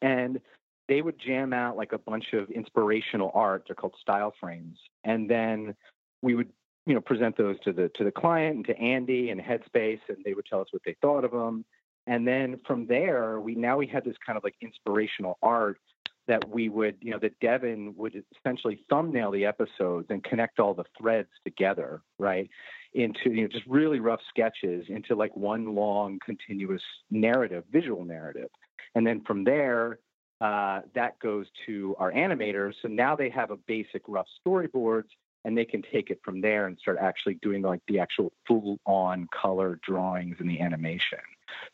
[0.02, 0.40] And
[0.88, 3.64] they would jam out like a bunch of inspirational art.
[3.66, 5.74] They're called style frames, and then
[6.22, 6.50] we would
[6.86, 10.18] you know present those to the to the client and to Andy and Headspace, and
[10.24, 11.64] they would tell us what they thought of them.
[12.06, 15.78] And then from there, we now we had this kind of like inspirational art
[16.28, 20.74] that we would you know that Devin would essentially thumbnail the episodes and connect all
[20.74, 22.48] the threads together, right?
[22.94, 28.48] Into you know just really rough sketches into like one long continuous narrative, visual narrative.
[28.94, 29.98] And then from there,
[30.40, 32.74] uh, that goes to our animators.
[32.82, 35.08] So now they have a basic rough storyboards
[35.44, 38.78] and they can take it from there and start actually doing like the actual full
[38.86, 41.18] on color drawings and the animation.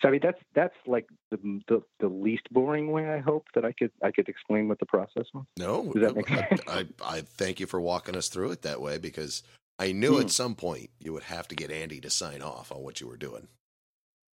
[0.01, 3.65] So I mean that's that's like the, the the least boring way I hope that
[3.65, 5.45] I could I could explain what the process was.
[5.59, 6.61] No, Does that make I, sense?
[6.69, 9.43] I, I thank you for walking us through it that way because
[9.79, 10.23] I knew Hmm.
[10.23, 13.07] at some point you would have to get Andy to sign off on what you
[13.09, 13.49] were doing.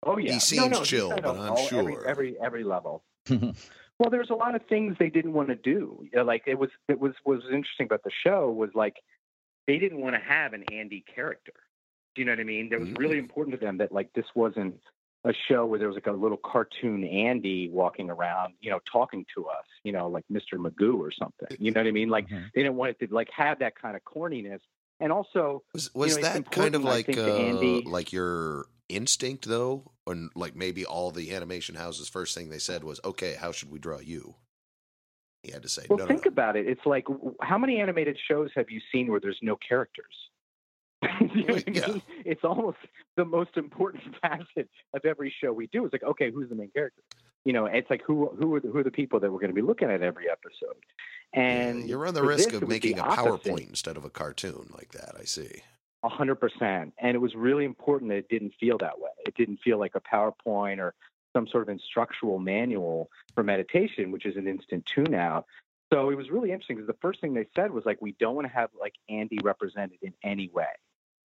[0.04, 1.80] Oh yeah, He seems no, no, chill, but I'm all- sure.
[1.80, 3.02] every, every every level.
[4.00, 6.04] Well, there's a lot of things they didn't want to do.
[6.04, 8.94] You know, Like it was, it was was interesting about the show was like
[9.66, 11.52] they didn't want to have an Andy character.
[12.14, 12.68] Do you know what I mean?
[12.68, 12.98] That was Mm.
[12.98, 14.78] really important to them that like this wasn't
[15.28, 19.26] a show where there was like a little cartoon Andy walking around, you know, talking
[19.34, 20.54] to us, you know, like Mr.
[20.54, 21.48] Magoo or something.
[21.60, 22.08] You know what I mean?
[22.08, 22.50] Like Mhm.
[22.54, 24.60] they didn't want it to like have that kind of corniness.
[25.00, 29.46] And also, Was was know, that kind of like think, uh, Andy- like your instinct
[29.46, 33.52] though, or like maybe all the animation houses first thing they said was, "Okay, how
[33.52, 34.36] should we draw you?"
[35.42, 36.66] He had to say, Well, "No, no, think no." about it.
[36.66, 37.04] It's like,
[37.42, 40.06] how many animated shows have you seen where there's no characters?
[40.10, 40.87] you know what I
[41.66, 41.86] Yeah.
[41.86, 42.02] mean?
[42.24, 42.78] It's almost
[43.16, 45.84] the most important facet of every show we do.
[45.84, 47.02] It's like, okay, who's the main character?
[47.44, 49.50] You know, it's like who who are the, who are the people that we're going
[49.50, 50.76] to be looking at every episode?
[51.34, 53.52] Yeah, And you run the risk this, of it was the making a opposite.
[53.52, 55.14] PowerPoint instead of a cartoon like that.
[55.18, 55.62] I see.
[56.02, 56.94] A hundred percent.
[56.98, 59.10] And it was really important that it didn't feel that way.
[59.26, 60.94] It didn't feel like a PowerPoint or
[61.34, 65.46] some sort of instructional manual for meditation, which is an instant tune out.
[65.92, 68.34] So it was really interesting because the first thing they said was like, we don't
[68.34, 70.66] want to have like Andy represented in any way.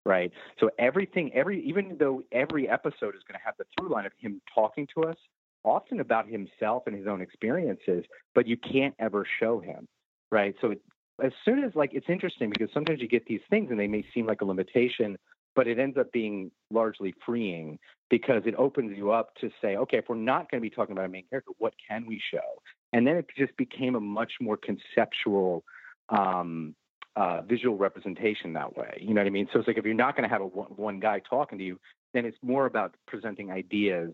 [0.06, 0.30] Right.
[0.60, 4.12] So everything, every, even though every episode is going to have the through line of
[4.18, 5.16] him talking to us,
[5.64, 9.88] often about himself and his own experiences, but you can't ever show him.
[10.30, 10.54] Right.
[10.60, 10.82] So it,
[11.22, 14.04] as soon as like it's interesting because sometimes you get these things and they may
[14.14, 15.16] seem like a limitation
[15.54, 17.78] but it ends up being largely freeing
[18.10, 20.92] because it opens you up to say okay if we're not going to be talking
[20.92, 22.60] about a main character what can we show
[22.92, 25.64] and then it just became a much more conceptual
[26.08, 26.74] um,
[27.16, 29.94] uh, visual representation that way you know what i mean so it's like if you're
[29.94, 31.78] not going to have a one, one guy talking to you
[32.12, 34.12] then it's more about presenting ideas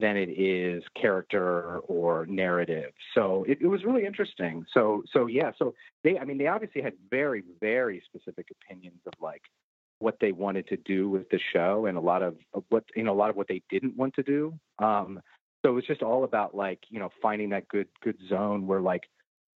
[0.00, 2.92] than it is character or narrative.
[3.14, 4.64] So it, it was really interesting.
[4.72, 5.74] So so yeah, so
[6.04, 9.42] they I mean they obviously had very very specific opinions of like
[10.00, 13.02] what they wanted to do with the show and a lot of, of what you
[13.02, 14.54] know a lot of what they didn't want to do.
[14.78, 15.20] Um,
[15.64, 18.80] so it was just all about like you know finding that good good zone where
[18.80, 19.08] like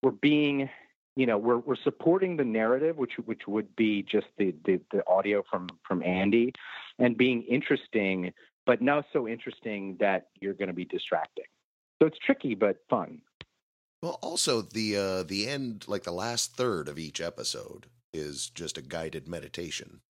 [0.02, 0.68] we're being
[1.16, 5.06] you know we're we're supporting the narrative which which would be just the the, the
[5.06, 6.52] audio from from Andy
[6.98, 8.32] and being interesting
[8.66, 11.44] but not so interesting that you're going to be distracting.
[12.00, 13.20] So it's tricky but fun.
[14.02, 18.76] Well, also the uh, the end, like the last third of each episode, is just
[18.76, 20.00] a guided meditation.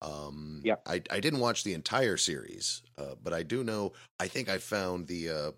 [0.00, 3.92] Um, yeah, I I didn't watch the entire series, uh, but I do know.
[4.18, 5.50] I think I found the uh,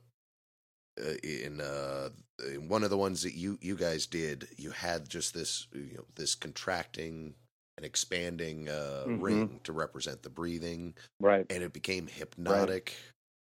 [1.01, 2.32] uh, in uh, in
[2.67, 4.49] one of the ones that you you guys did.
[4.57, 7.35] You had just this you know this contracting
[7.77, 9.23] and expanding uh, Mhm.
[9.23, 11.47] ring to represent the breathing, Right.
[11.51, 12.95] and it became hypnotic.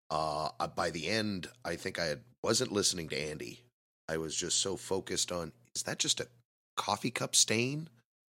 [0.10, 3.62] Uh, uh, by the end, I think I had, wasn't listening to Andy.
[4.10, 6.28] I was just so focused on is that just a
[6.76, 7.90] coffee cup stain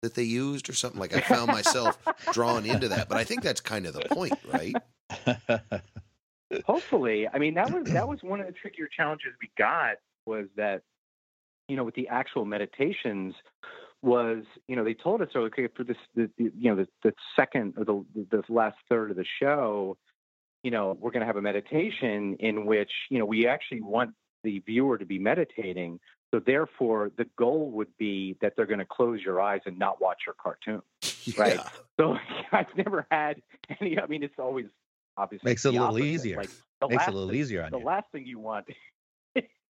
[0.02, 1.00] that they used or something?
[1.00, 1.98] Like I found myself
[2.32, 4.76] drawn into that, but I think that's kind of the point, right?
[6.66, 9.96] Hopefully, I mean that was that was one of the trickier challenges we got
[10.26, 10.82] was that
[11.68, 13.34] you know with the actual meditations
[14.02, 17.14] was you know they told us okay for this the, the, you know the, the
[17.36, 19.98] second or the the last third of the show
[20.64, 24.12] you know we're going to have a meditation in which you know we actually want
[24.44, 26.00] the viewer to be meditating
[26.34, 30.02] so therefore the goal would be that they're going to close your eyes and not
[30.02, 30.82] watch your cartoon
[31.38, 31.60] right
[31.98, 32.18] so
[32.52, 33.42] i've never had
[33.80, 34.66] any i mean it's always
[35.18, 36.06] obviously Makes it a little opposite.
[36.06, 36.38] easier.
[36.38, 36.50] like
[36.90, 37.86] Makes it a little easier on the you.
[37.86, 38.66] last thing you want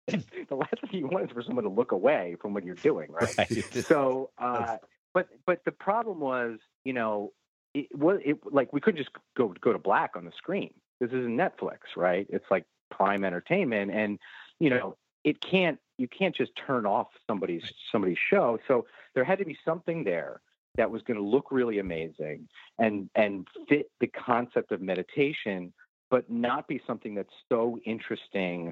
[0.49, 3.11] the last thing you want is for someone to look away from what you're doing
[3.11, 3.37] right?
[3.37, 3.63] Right.
[3.85, 4.77] so uh
[5.13, 7.31] but but the problem was you know
[7.73, 10.73] it was it like we couldn't just go go to black on the screen.
[10.99, 12.27] This isn't netflix right?
[12.29, 14.19] It's like prime entertainment and
[14.59, 18.59] you know it can't you can't just turn off somebody's somebody's show.
[18.67, 18.85] So
[19.15, 20.41] there had to be something there
[20.75, 22.47] that was going to look really amazing
[22.79, 25.73] and and fit the concept of meditation
[26.09, 28.71] but not be something that's so interesting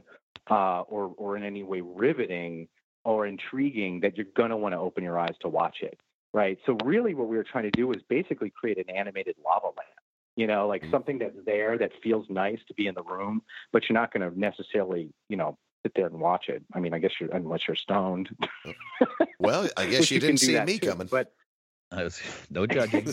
[0.52, 2.68] uh, or or in any way riveting
[3.06, 5.97] or intriguing that you're going to want to open your eyes to watch it
[6.34, 9.68] right so really what we were trying to do was basically create an animated lava
[9.68, 9.97] lamp
[10.36, 13.41] you know like something that's there that feels nice to be in the room
[13.74, 16.93] but you're not going to necessarily you know sit there and watch it i mean
[16.93, 18.30] i guess you're unless you're stoned
[19.39, 21.08] Well, I guess Which you didn't see me too, coming.
[21.10, 21.34] but
[21.91, 22.22] I was-
[22.52, 23.08] no judging.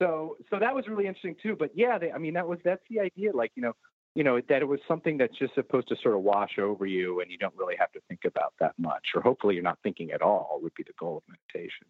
[0.00, 2.82] so so that was really interesting too but yeah they, i mean that was that's
[2.90, 3.74] the idea like you know
[4.16, 7.20] you know that it was something that's just supposed to sort of wash over you
[7.20, 10.10] and you don't really have to think about that much or hopefully you're not thinking
[10.10, 11.86] at all would be the goal of meditation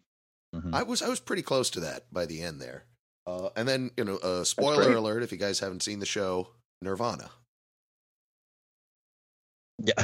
[0.55, 0.73] Mhm.
[0.73, 2.85] I was I was pretty close to that by the end there.
[3.25, 6.47] Uh, and then you know, uh, spoiler alert if you guys haven't seen the show,
[6.81, 7.29] Nirvana.
[9.79, 9.93] Yeah.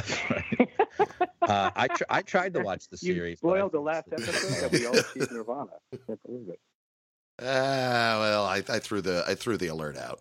[1.42, 3.40] uh, I tr- I tried to watch the series.
[3.40, 6.60] but I- spoiled the last episode that we all see nirvana I can't believe it
[7.42, 10.20] Ah, well, I, I threw the I threw the alert out.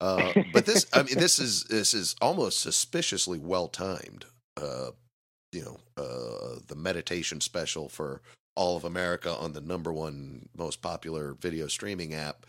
[0.00, 4.24] Uh, but this, I mean, this is this is almost suspiciously well timed.
[4.56, 4.90] Uh,
[5.52, 8.20] you know, uh, the meditation special for
[8.54, 12.44] all of America on the number one most popular video streaming app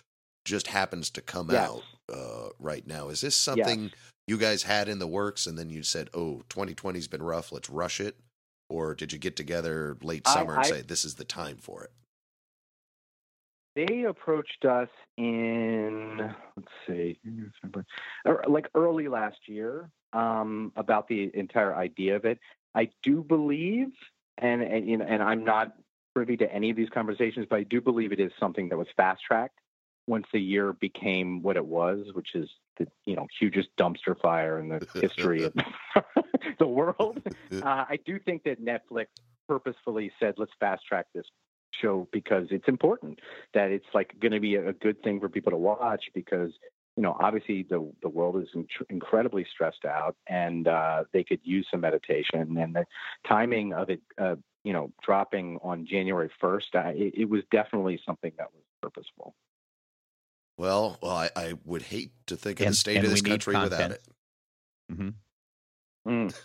[0.45, 1.69] just happens to come Yes.
[1.69, 1.83] out
[2.13, 3.09] uh, right now.
[3.09, 3.91] Is this something
[4.27, 7.51] you guys had in the works, and then you said, "Oh, 2020's been rough.
[7.51, 8.15] Let's rush it,"
[8.69, 11.83] or did you get together late I- summer and say, "This is the time for
[11.83, 11.91] it"?
[13.75, 16.17] They approached us in
[16.55, 17.19] let's see
[18.47, 22.39] like early last year um, about the entire idea of it.
[22.75, 23.89] I do believe
[24.41, 25.73] and and, you know, and i'm not
[26.15, 28.87] privy to any of these conversations but i do believe it is something that was
[28.97, 29.59] fast tracked
[30.07, 34.59] once the year became what it was which is the you know hugest dumpster fire
[34.59, 35.53] in the history of
[36.59, 37.21] the world.
[37.51, 39.07] Uh, i do think that netflix
[39.47, 41.25] purposefully said let's fast track this
[41.81, 43.19] show because it's important
[43.53, 46.51] that it's like going to be a good thing for people to watch because
[46.97, 51.39] you know obviously the the world is in- incredibly stressed out and uh, they could
[51.43, 52.85] use some meditation and the
[53.27, 57.99] timing of it uh, you know dropping on January 1st uh, it, it was definitely
[58.05, 59.33] something that was purposeful
[60.57, 63.55] Well, well, I, I would hate to think of And- the state of this country
[63.55, 63.93] without content.
[64.89, 64.93] it.
[64.95, 65.13] Mhm.
[66.07, 66.35] Mm.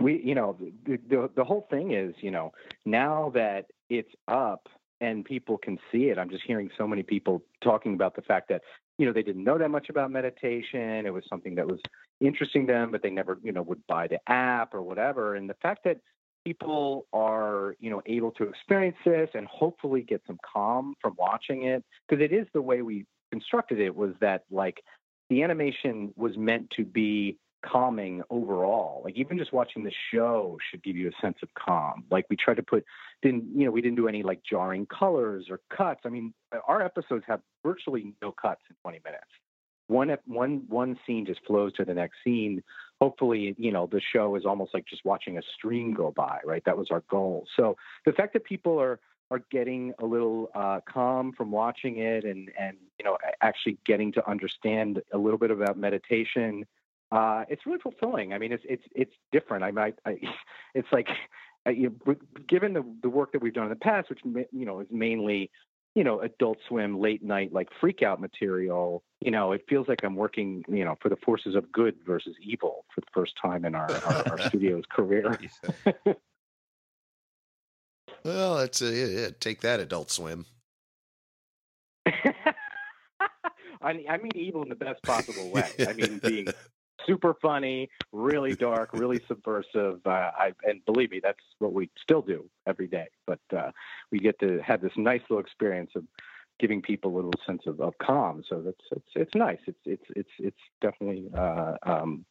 [0.00, 2.52] we you know the, the the whole thing is you know
[2.84, 3.66] now that
[3.98, 4.68] it's up
[5.00, 6.18] and people can see it.
[6.18, 8.62] I'm just hearing so many people talking about the fact that
[8.98, 11.06] you know they didn't know that much about meditation.
[11.06, 11.80] It was something that was
[12.20, 15.34] interesting to them but they never you know would buy the app or whatever.
[15.34, 15.98] And the fact that
[16.44, 21.64] people are you know able to experience this and hopefully get some calm from watching
[21.64, 24.82] it because it is the way we constructed it was that like
[25.30, 29.02] the animation was meant to be calming overall.
[29.04, 32.04] Like even just watching the show should give you a sense of calm.
[32.10, 32.84] Like we tried to put
[33.22, 36.00] didn't you know we didn't do any like jarring colors or cuts.
[36.04, 36.34] I mean
[36.66, 39.24] our episodes have virtually no cuts in 20 minutes.
[39.88, 42.62] One one one scene just flows to the next scene.
[43.00, 46.38] Hopefully, you know the show is almost like just watching a stream go by.
[46.44, 47.46] Right, that was our goal.
[47.56, 49.00] So the fact that people are
[49.30, 54.12] are getting a little uh, calm from watching it and and you know actually getting
[54.12, 56.64] to understand a little bit about meditation
[57.12, 60.18] uh, it's really fulfilling i mean it's it's it's different i might I,
[60.74, 61.08] it's like
[61.66, 62.14] uh, you know,
[62.48, 65.50] given the the work that we've done in the past which you know is mainly
[65.94, 70.02] you know adult swim late night like freak out material you know it feels like
[70.02, 73.64] i'm working you know for the forces of good versus evil for the first time
[73.64, 75.38] in our our, our studio's career
[78.24, 80.46] Well, that's a, yeah, yeah, take that, Adult Swim.
[82.06, 85.68] I mean, I mean evil in the best possible way.
[85.88, 86.46] I mean being
[87.06, 90.00] super funny, really dark, really subversive.
[90.04, 93.08] Uh, I, and believe me, that's what we still do every day.
[93.26, 93.70] But uh,
[94.10, 96.04] we get to have this nice little experience of
[96.60, 98.42] giving people a little sense of, of calm.
[98.48, 99.58] So that's it's it's nice.
[99.66, 101.28] It's it's it's it's definitely.
[101.36, 102.24] Uh, um...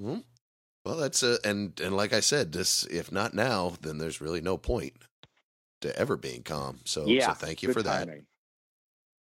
[0.00, 0.24] Mhm.
[0.84, 4.40] Well, that's a and and like I said, this if not now, then there's really
[4.40, 4.94] no point
[5.80, 6.80] to ever being calm.
[6.84, 7.28] So yeah.
[7.28, 8.08] so thank you for that.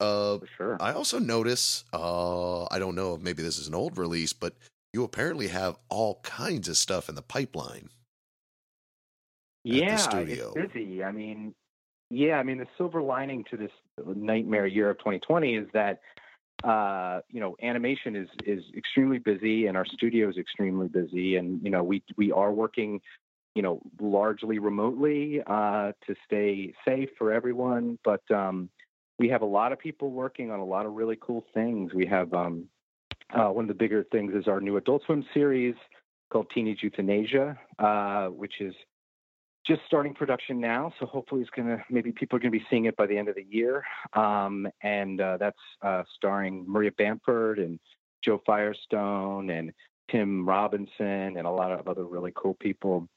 [0.01, 0.77] Uh, For sure.
[0.81, 4.55] I also notice, uh, I don't know if maybe this is an old release, but
[4.93, 7.89] you apparently have all kinds of stuff in the pipeline.
[9.65, 10.53] yeah, studio.
[10.55, 11.03] it's busy.
[11.03, 11.55] I mean,
[12.11, 13.71] yeah, I mean, the silver lining to this
[14.05, 16.01] nightmare year of 2020 is that
[16.65, 21.63] uh, you know, animation is is extremely busy, and our studio is extremely busy, and
[21.63, 23.01] you know, we we are working,
[23.55, 28.71] you know, largely remotely uh, to stay safe for everyone, but um,
[29.19, 31.95] we have a lot of people working on a lot of really cool things.
[31.95, 32.69] We have um,
[33.33, 35.75] uh, one of the bigger things is our new Adult Swim series
[36.31, 38.75] called Teenage Euthanasia, uh, which is
[39.67, 40.93] just starting production now.
[41.01, 43.35] So hopefully, it's gonna maybe people are gonna be seeing it by the end of
[43.35, 43.85] the year.
[44.13, 47.81] Um, and uh, that's uh, starring Maria Bamford and
[48.23, 49.73] Joe Firestone and
[50.11, 53.09] Tim Robinson and a lot of other really cool people.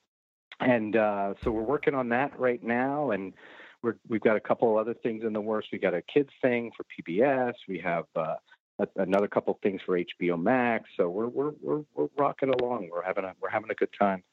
[0.59, 3.33] And uh, so we're working on that right now, and
[3.81, 5.67] we're, we've got a couple of other things in the works.
[5.71, 7.53] We got a kids thing for PBS.
[7.67, 8.35] We have uh,
[8.79, 10.85] a, another couple things for HBO Max.
[10.97, 12.89] So we're we're we're, we're rocking along.
[12.91, 14.23] We're having a we're having a good time.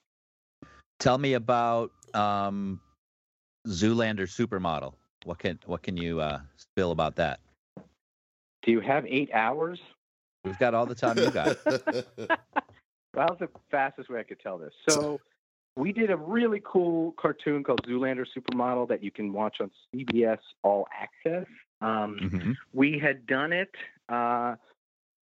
[0.99, 2.81] Tell me about um,
[3.67, 4.95] Zoolander Supermodel.
[5.25, 7.41] What can what can you uh, spill about that?
[8.63, 9.81] Do you have eight hours?
[10.45, 11.57] We've got all the time you got.
[13.17, 14.75] That was the fastest way I could tell this.
[14.91, 15.21] So
[15.77, 20.39] we did a really cool cartoon called Zoolander Supermodel that you can watch on CBS
[20.63, 21.47] All Access.
[21.83, 22.57] Um, Mhm.
[22.73, 23.75] we had done it.
[24.09, 24.57] Uh,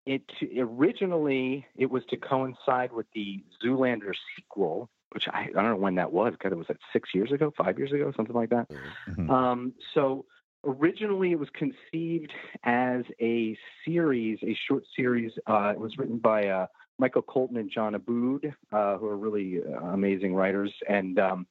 [0.05, 5.75] it originally it was to coincide with the Zoolander sequel, which I, I don't know
[5.77, 6.35] when that was.
[6.37, 8.67] God, it was that six years ago, five years ago, something like that.
[9.07, 9.29] Mhm.
[9.29, 10.25] Um, so
[10.65, 12.33] originally it was conceived
[12.63, 15.31] as a series, a short series.
[15.47, 16.67] Uh, it was written by uh,
[16.99, 20.71] Michael Colton and John Aboud, uh, who are really uh, amazing writers.
[20.87, 21.47] And um,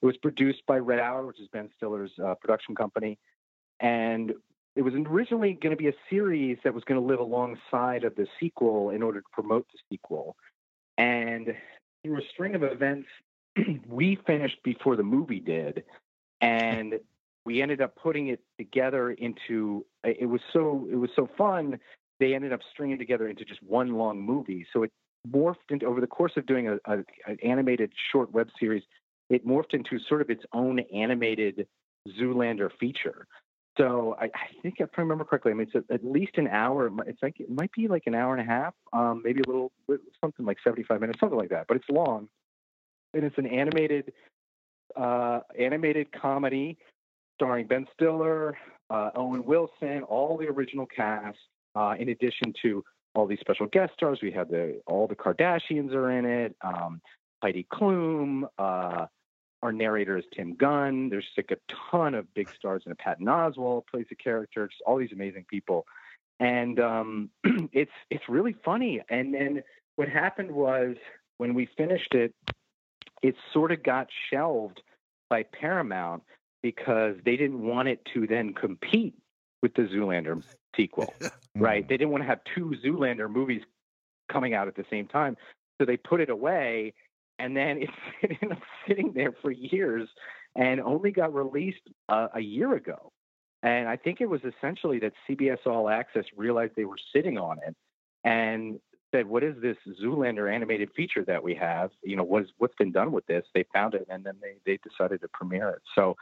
[0.00, 3.18] it was produced by Red Hour, which is Ben Stiller's uh, production company.
[3.80, 4.32] And
[4.76, 8.14] it was originally going to be a series that was going to live alongside of
[8.16, 10.36] the sequel in order to promote the sequel.
[10.98, 11.54] And
[12.02, 13.08] through a string of events,
[13.88, 15.84] we finished before the movie did.
[16.40, 16.94] And
[17.44, 21.78] we ended up putting it together into it was so it was so fun
[22.20, 24.90] they ended up stringing together into just one long movie so it
[25.28, 28.82] morphed into over the course of doing a, a an animated short web series
[29.30, 31.66] it morphed into sort of its own animated
[32.18, 33.26] zoolander feature
[33.76, 36.90] so I, I think if I remember correctly, I mean it's at least an hour.
[37.06, 39.72] It's like it might be like an hour and a half, um, maybe a little
[40.20, 41.66] something like seventy-five minutes, something like that.
[41.66, 42.28] But it's long,
[43.14, 44.12] and it's an animated
[44.96, 46.78] uh, animated comedy
[47.34, 48.56] starring Ben Stiller,
[48.90, 51.38] uh, Owen Wilson, all the original cast.
[51.74, 55.92] Uh, in addition to all these special guest stars, we have the all the Kardashians
[55.92, 56.56] are in it.
[56.62, 57.00] Um,
[57.42, 58.44] Heidi Klum.
[58.58, 59.06] Uh,
[59.62, 61.08] our narrator is Tim Gunn.
[61.08, 61.56] There's like a
[61.90, 62.98] ton of big stars in it.
[62.98, 64.66] Patton Oswalt plays a character.
[64.66, 65.86] Just all these amazing people,
[66.38, 67.30] and um,
[67.72, 69.00] it's it's really funny.
[69.08, 69.62] And then
[69.96, 70.96] what happened was
[71.38, 72.34] when we finished it,
[73.22, 74.82] it sort of got shelved
[75.30, 76.22] by Paramount
[76.62, 79.14] because they didn't want it to then compete
[79.62, 80.42] with the Zoolander
[80.76, 81.12] sequel,
[81.56, 81.86] right?
[81.88, 83.62] They didn't want to have two Zoolander movies
[84.30, 85.36] coming out at the same time.
[85.78, 86.94] So they put it away,
[87.38, 87.90] and then it,
[88.22, 90.08] it ended up sitting there for years
[90.56, 93.12] and only got released uh, a year ago.
[93.62, 97.58] And I think it was essentially that CBS All Access realized they were sitting on
[97.66, 97.74] it
[98.22, 98.78] and
[99.10, 101.90] said, "What is this Zoolander animated feature that we have?
[102.02, 104.78] You know, what's what's been done with this?" They found it, and then they they
[104.86, 105.82] decided to premiere it.
[105.94, 106.14] So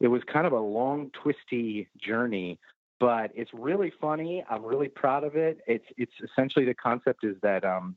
[0.00, 2.58] it was kind of a long, twisty journey,
[3.00, 4.44] but it's really funny.
[4.48, 5.60] I'm really proud of it.
[5.66, 7.96] It's it's essentially the concept is that um,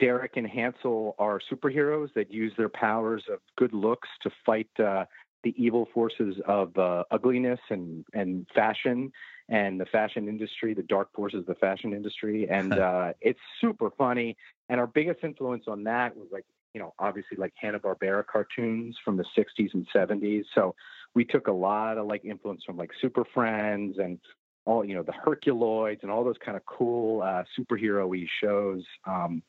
[0.00, 5.04] Derek and Hansel are superheroes that use their powers of good looks to fight uh,
[5.42, 9.12] the evil forces of uh, ugliness and and fashion
[9.48, 13.90] and the fashion industry, the dark forces of the fashion industry, and uh, it's super
[13.96, 14.36] funny.
[14.68, 16.44] And our biggest influence on that was like
[16.74, 20.44] you know obviously like Hanna Barbera cartoons from the '60s and '70s.
[20.54, 20.74] So
[21.14, 24.18] we took a lot of like influence from like Super Friends and
[24.64, 28.84] all you know the Herculoids and all those kind of cool uh, superhero-y shows.
[29.06, 29.42] Um,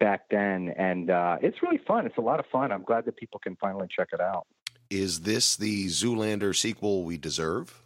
[0.00, 3.16] back then and uh, it's really fun it's a lot of fun i'm glad that
[3.16, 4.44] people can finally check it out
[4.90, 7.83] Is this the Zoolander sequel we deserve?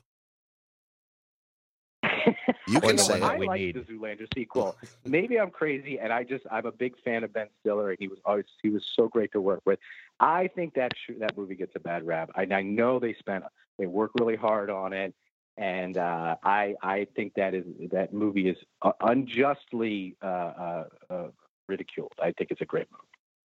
[2.68, 3.30] You can know say what?
[3.30, 3.34] it.
[3.34, 3.74] I we like need.
[3.76, 4.76] the Zoolander sequel.
[5.04, 8.08] Maybe I'm crazy, and I just I'm a big fan of Ben Stiller, and he
[8.08, 9.78] was always he was so great to work with.
[10.20, 12.30] I think that sh- that movie gets a bad rap.
[12.34, 13.44] I, I know they spent
[13.78, 15.14] they work really hard on it,
[15.56, 21.28] and uh, I I think that is that movie is uh, unjustly uh, uh, uh,
[21.68, 22.12] ridiculed.
[22.22, 22.86] I think it's a great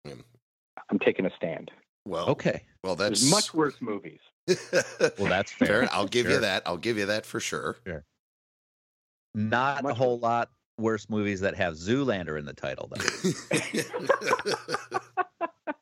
[0.06, 0.18] movie.
[0.18, 0.24] Mm.
[0.90, 1.72] I'm taking a stand.
[2.06, 2.64] Well, Okay.
[2.84, 4.20] well, that's There's much worse movies.
[5.18, 5.68] Well, that's fair.
[5.68, 5.90] fair.
[5.94, 6.64] I'll give you that.
[6.66, 7.78] I'll give you that for sure.
[9.36, 13.04] Not a Much whole lot worse movies that have Zoolander in the title, though.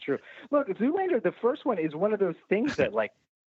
[0.00, 0.18] True.
[0.50, 3.12] Look, Zoolander, the first one is one of those things that, like,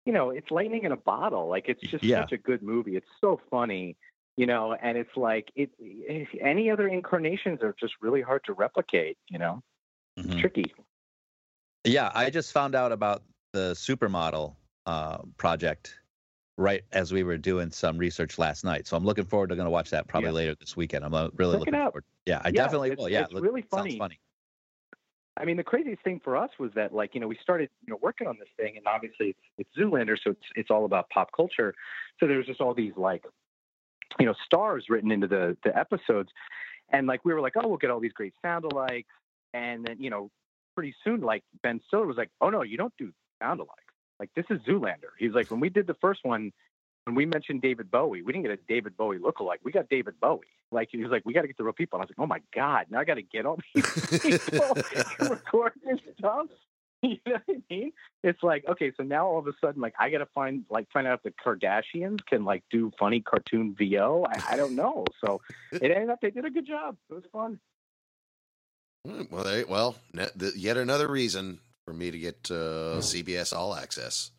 [0.05, 1.49] you know, it's lightning in a bottle.
[1.49, 2.20] Like, it's just Yeah.
[2.20, 2.97] such a good movie.
[2.97, 3.97] It's so funny,
[4.37, 5.70] you know, and it's like it.
[5.81, 9.18] it- Any other incarnations are just really hard to replicate.
[9.29, 9.62] You know,
[10.16, 10.41] it's Mhm.
[10.41, 10.72] tricky.
[11.85, 13.22] Yeah, I just found out about
[13.53, 14.55] the supermodel
[14.87, 15.99] uh, project
[16.59, 18.86] right as we were doing some research last night.
[18.86, 20.34] So I'm looking forward to going to watch that probably Yeah.
[20.34, 21.04] later this weekend.
[21.04, 22.04] I'm uh, really it looking forward.
[22.24, 23.09] Yeah, I Yeah, definitely will.
[23.09, 23.98] Yeah, it's look- really funny.
[23.98, 24.18] funny.
[25.38, 27.90] I mean, the craziest thing for us was that, like, you know, we started, you
[27.92, 31.11] know, working on this thing, and obviously it's, it's Zoolander, so it's it's all about
[31.11, 31.74] pop culture.
[32.18, 33.22] So there's just all these like,
[34.18, 36.30] you know, stars written into the the episodes,
[36.88, 39.04] and like we were like, oh, we'll get all these great sound alikes,
[39.52, 40.30] and then you know,
[40.74, 43.86] pretty soon, like Ben Stiller was like, oh no, you don't do sound alikes.
[44.19, 45.12] Like this is Zoolander.
[45.19, 46.53] He's like, when we did the first one,
[47.05, 49.59] when we mentioned David Bowie, we didn't get a David Bowie lookalike.
[49.62, 50.47] We got David Bowie.
[50.73, 51.99] Like he was like, we got to get the real people.
[51.99, 54.75] And I was like, oh my god, now I got to get all these people
[54.75, 56.47] to record this stuff.
[57.03, 57.93] You know what I mean?
[58.25, 60.91] It's like, okay, so now all of a sudden, like, I got to find, like,
[60.91, 64.27] find out if the Kardashians can, like, do funny cartoon VO.
[64.27, 65.05] I, I don't know.
[65.25, 66.97] So it ended up, they did a good job.
[67.11, 67.61] It was fun.
[69.07, 69.95] Mm, well, there, well,
[70.57, 74.32] yet another reason for me to get uh, CBS All Access.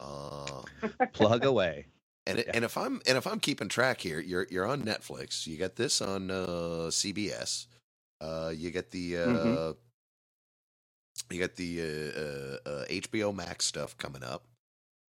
[0.00, 0.62] Uh,
[1.12, 1.86] Plug away.
[2.26, 2.50] and Yeah.
[2.52, 5.46] and if I'm and if I'm keeping track here, you're you're on Netflix.
[5.46, 7.66] You got this on uh, CBS.
[8.20, 9.76] Uh, you get the uh, Mhm.
[11.30, 14.44] you got the uh, uh, uh, HBO Max stuff coming up.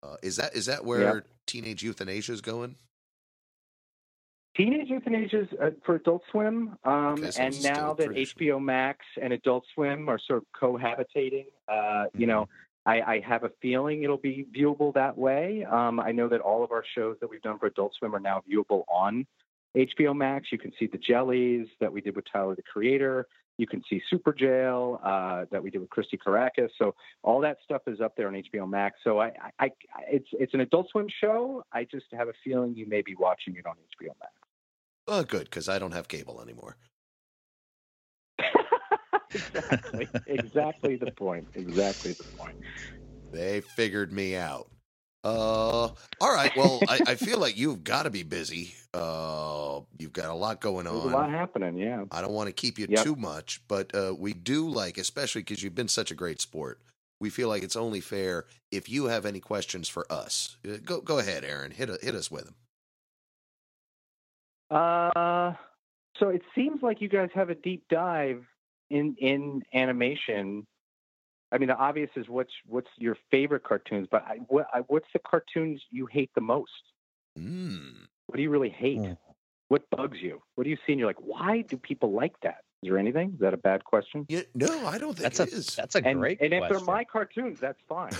[0.02, 2.76] Uh, is that is that where teenage euthanasia is going?
[4.56, 8.38] Teenage Euthanasia uh, for Adult Swim, um, Okay, so and now that tradition.
[8.38, 12.48] HBO Max and Adult Swim are sort of cohabitating, uh, you know,
[12.86, 15.64] I, I have a feeling it'll be viewable that way.
[15.64, 18.20] Um, I know that all of our shows that we've done for Adult Swim are
[18.20, 19.26] now viewable on
[19.76, 20.48] HBO Max.
[20.50, 23.26] You can see the Jellies that we did with Tyler the Creator.
[23.60, 26.70] You can see Superjail uh, that we did with Christy Karacas.
[26.78, 28.98] So all that stuff is up there on HBO Max.
[29.04, 29.70] So I, I, I,
[30.10, 31.62] it's it's an Adult Swim show.
[31.70, 34.32] I just have a feeling you may be watching it on HBO Max.
[35.08, 36.78] Oh, good, because I don't have cable anymore.
[39.34, 40.08] exactly.
[40.26, 41.46] exactly the point.
[41.52, 42.56] Exactly the point.
[43.30, 44.70] They figured me out.
[45.22, 45.88] Uh,
[46.20, 46.50] all right.
[46.56, 48.74] Well, I, I feel like you've got to be busy.
[48.94, 51.76] Uh, you've got a lot going There's a lot happening.
[51.76, 52.04] Yeah.
[52.10, 53.04] I don't want to keep you Yep.
[53.04, 56.80] too much, but uh, we do like, especially because you've been such a great sport.
[57.20, 60.56] We feel like it's only fair if you have any questions for us.
[60.66, 61.70] Uh, Go, go ahead, Aaron.
[61.70, 62.54] Hit hit us with them.
[64.70, 65.52] Uh,
[66.18, 68.44] so it seems like you guys have a deep dive
[68.88, 70.66] in in animation.
[71.52, 75.08] I mean, the obvious is what's what's your favorite cartoons, but I, what, I, what's
[75.12, 76.70] the cartoons you hate the most?
[77.38, 78.06] Mm.
[78.26, 78.98] What do you really hate?
[78.98, 79.12] Hmm.
[79.68, 80.40] What bugs you?
[80.54, 82.58] What do you see and you're like, why do people like that?
[82.82, 83.32] Is there anything?
[83.34, 84.24] Is that a bad question?
[84.28, 85.76] Yeah, no, I don't think That's a it is.
[85.76, 86.76] that's a and great and if question.
[86.78, 88.10] they're my cartoons, that's fine.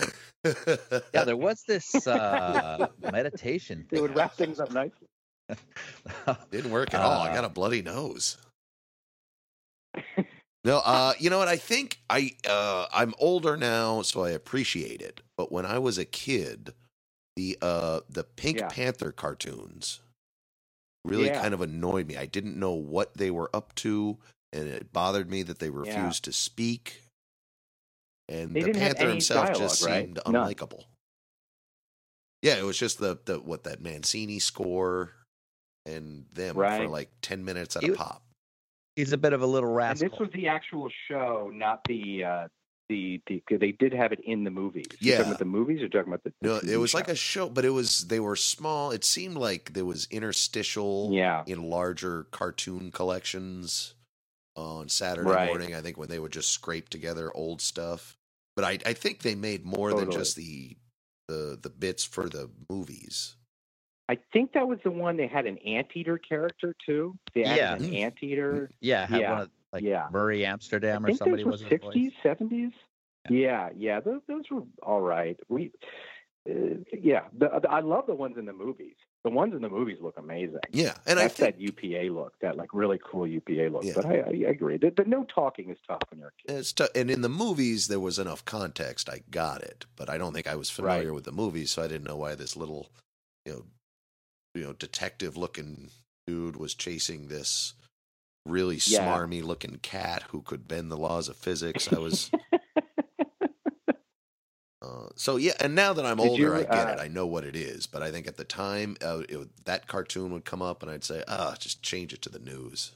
[1.13, 3.99] yeah, there was this uh, meditation thing.
[3.99, 5.07] it would wrap things up nicely.
[6.51, 7.21] Didn't work at all.
[7.21, 8.37] I Uh, got a bloody nose.
[10.63, 11.47] No, uh, you know what?
[11.47, 15.21] I think I uh, I'm older now, so I appreciate it.
[15.37, 16.73] But when I was a kid,
[17.35, 18.67] the uh the Pink Yeah.
[18.69, 20.01] Panther cartoons
[21.03, 21.41] really Yeah.
[21.41, 22.17] kind of annoyed me.
[22.17, 24.19] I didn't know what they were up to,
[24.53, 25.73] and it bothered me that they Yeah.
[25.79, 27.01] refused to speak.
[28.29, 30.05] And They the Panther himself dialogue, just right?
[30.05, 30.35] seemed None.
[30.35, 30.85] unlikable.
[32.43, 35.13] Yeah, it was just the the what that Mancini score
[35.87, 38.23] and them for like ten minutes at You- a pop.
[38.95, 40.09] He's a bit of a little And rascal.
[40.09, 42.47] this was the actual show, not the uh,
[42.89, 43.41] the the.
[43.49, 44.85] They did have it in the movies.
[44.99, 45.17] You Yeah.
[45.17, 46.33] talking about the movies or talking about the?
[46.41, 46.97] the No, TV it was show?
[46.97, 48.91] like a show, but it was they were small.
[48.91, 51.43] It seemed like there was interstitial yeah.
[51.47, 53.93] in larger cartoon collections
[54.57, 55.47] on Saturday Right.
[55.47, 55.73] morning.
[55.73, 58.17] I think when they would just scrape together old stuff.
[58.57, 60.75] But I, I think they made more than just the
[61.29, 63.37] the the bits for the movies.
[64.11, 67.15] I think that was the one they had an anteater character too.
[67.33, 67.87] They added Yeah.
[67.87, 68.69] an anteater.
[68.81, 70.07] yeah, had yeah, one of like yeah.
[70.11, 71.93] Morey Amsterdam I or think somebody those was were his voice.
[71.93, 72.71] sixties, seventies.
[73.29, 75.37] Yeah, yeah, those those were all right.
[75.47, 75.71] We,
[76.49, 76.53] uh,
[76.91, 78.95] yeah, the, the, I love the ones in the movies.
[79.23, 80.57] The ones in the movies look amazing.
[80.71, 83.83] Yeah, and That's I think that UPA look, that like really cool UPA look.
[83.83, 83.93] Yeah.
[83.95, 84.77] But I, I agree.
[84.77, 86.57] The, the no talking is tough when you're a kid.
[86.57, 89.07] it's t- and in the movies there was enough context.
[89.07, 91.13] I got it, but I don't think I was familiar Right.
[91.15, 92.89] with the movies, so I didn't know why this little,
[93.45, 93.63] you know,
[94.53, 95.89] you know, detective looking
[96.27, 97.73] dude was chasing this
[98.45, 99.01] really Yeah.
[99.05, 101.87] smarmy looking cat who could bend the laws of physics.
[101.87, 102.31] I was
[104.83, 106.99] Uh, so yeah, and now that I'm Did older, you, I get it.
[106.99, 107.85] uh, I know what it is.
[107.85, 111.03] But I think at the time, uh, it, that cartoon would come up, and I'd
[111.03, 112.91] say, "Ah, just change it to the news."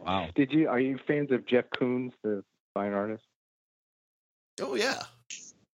[0.00, 0.28] Wow.
[0.34, 0.68] Did you?
[0.68, 3.24] Are you fans of Jeff Koons, the fine artist?
[4.60, 5.02] Oh yeah,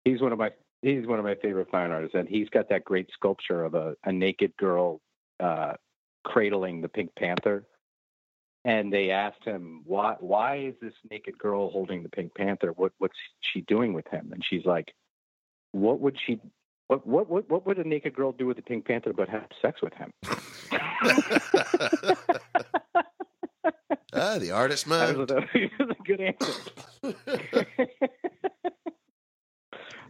[0.03, 0.49] He's one of my
[0.81, 3.95] he's one of my favorite fine artists, and he's got that great sculpture of a,
[4.03, 5.01] a naked girl
[5.39, 5.73] uh,
[6.23, 7.65] cradling the Pink Panther.
[8.65, 12.73] And they asked him why why is this naked girl holding the Pink Panther?
[12.75, 13.15] What what's
[13.53, 14.31] she doing with him?
[14.33, 14.93] And she's like,
[15.71, 16.41] what would she
[16.87, 19.47] what what what, what would a naked girl do with the Pink Panther but have
[19.61, 20.11] sex with him?
[24.13, 25.17] ah, the artist That mode.
[25.17, 27.67] was a, that was a good answer.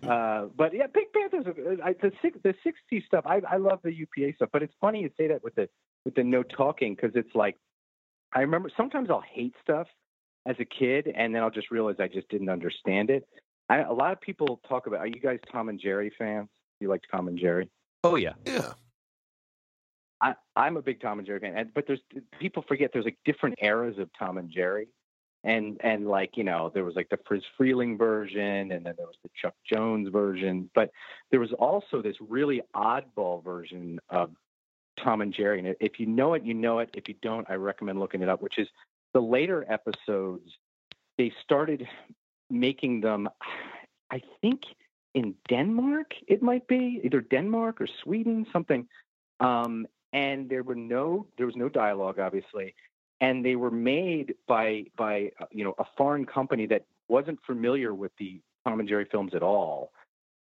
[0.10, 1.46] Uh, but yeah, Pink Panthers.
[1.84, 3.26] I, the six, the '60s stuff.
[3.26, 5.70] I, I love the UPA stuff, but it's funny you say that with the
[6.06, 7.56] with the no talking because it's like
[8.34, 9.88] I remember sometimes I'll hate stuff
[10.46, 13.28] as a kid, and then I'll just realize I just didn't understand it.
[13.70, 15.00] I, a lot of people talk about.
[15.00, 16.50] Are you guys Tom and Jerry fans?
[16.80, 17.70] You like Tom and Jerry?
[18.04, 18.34] Oh yeah.
[18.46, 18.74] yeah,
[20.22, 22.02] I, I'm a big Tom and Jerry fan, and, but there's
[22.40, 24.88] people forget there's like different eras of Tom and Jerry,
[25.44, 29.08] and and like you know there was like the Friz Freleng version, and then there
[29.08, 30.92] was the Chuck Jones version, but
[31.32, 34.32] there was also this really oddball version of
[35.04, 36.90] Tom and Jerry, and if you know it, you know it.
[36.94, 38.42] If you don't, I recommend looking it up.
[38.42, 38.68] Which is
[39.14, 40.50] the later episodes.
[41.18, 41.86] They started
[42.50, 43.30] making them,
[44.12, 44.62] I think
[45.14, 48.88] in Denmark, it might be either Denmark or Sweden, something.
[49.40, 52.74] Um, and there were no, there was no dialogue, obviously,
[53.22, 57.94] and they were made by by uh, you know a foreign company that wasn't familiar
[57.94, 59.92] with the Tom and Jerry films at all.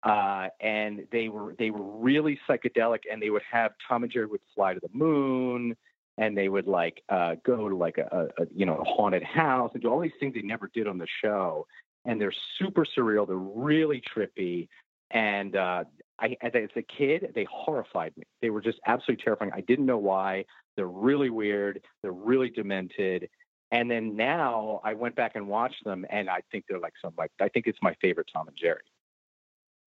[0.04, 4.26] Uh, and they were they were really psychedelic, and they would have Tom and Jerry
[4.26, 5.76] would fly to the moon,
[6.18, 9.72] and they would like uh, go to like a, a, you know a haunted house
[9.74, 11.66] and do all these things they never did on the show
[12.04, 13.26] and they're super surreal.
[13.26, 14.68] They're really trippy,
[15.10, 15.84] and uh,
[16.18, 18.24] I, as a kid, they horrified me.
[18.40, 19.52] They were just absolutely terrifying.
[19.54, 20.44] I didn't know why.
[20.78, 21.82] They're really weird.
[22.02, 23.28] They're really demented.
[23.72, 27.12] And then now I went back and watched them, and I think they're like some
[27.18, 28.82] like I think it's my favorite Tom and Jerry.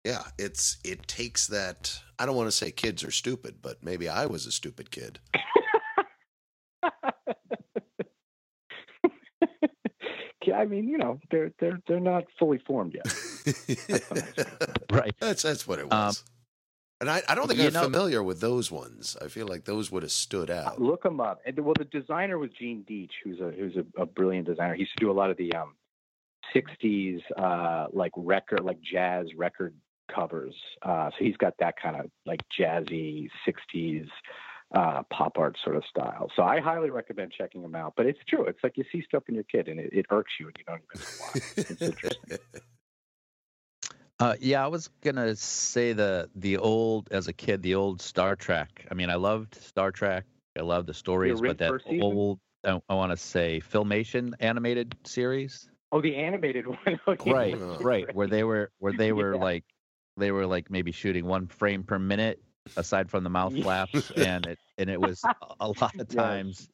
[0.04, 0.24] yeah.
[0.40, 2.02] It's it takes that.
[2.18, 5.20] I don't want to say kids are stupid, but maybe I was a stupid kid.
[10.44, 13.06] Yeah, I mean, you know, they're they're they're not fully formed yet.
[14.92, 15.16] Right.
[15.22, 16.24] That's that's what it Um, was.
[17.02, 19.18] And I, I don't think you I'm know- familiar with those ones.
[19.22, 20.80] I feel like those would have stood out.
[20.80, 21.41] Look them up.
[21.45, 24.76] And, well, the designer was Gene Deitch, who's a who's a, a brilliant designer.
[24.76, 25.76] He used to do a lot of the um,
[26.56, 29.74] '60s uh, like record, like jazz record
[30.14, 30.54] covers.
[30.82, 34.08] Uh, so he's got that kind of like jazzy '60s
[34.76, 36.30] uh, pop art sort of style.
[36.36, 37.93] So I highly recommend checking him out.
[37.97, 38.45] But it's true.
[38.45, 40.64] It's like you see stuff in your kid, and it, it irks you, and you
[40.66, 41.32] don't even know why.
[41.58, 42.38] It's interesting.
[44.22, 48.36] Uh, yeah, I was gonna say the the old as a kid, the old Star
[48.36, 48.86] Trek.
[48.92, 50.26] I mean, I loved Star Trek.
[50.56, 52.04] I loved the stories, ori- but that first season?
[52.04, 55.68] old I, I want to say filmation animated series.
[55.92, 57.00] Oh, the animated one.
[57.08, 57.34] Oh, yeah.
[57.34, 57.78] Right, Oh.
[57.82, 58.14] right.
[58.14, 59.42] Where they were where they were Yeah.
[59.42, 59.64] like
[60.18, 62.44] they were like maybe shooting one frame per minute
[62.78, 66.16] aside from the mouth flaps and it and it was a- a lot of Yes.
[66.16, 66.70] times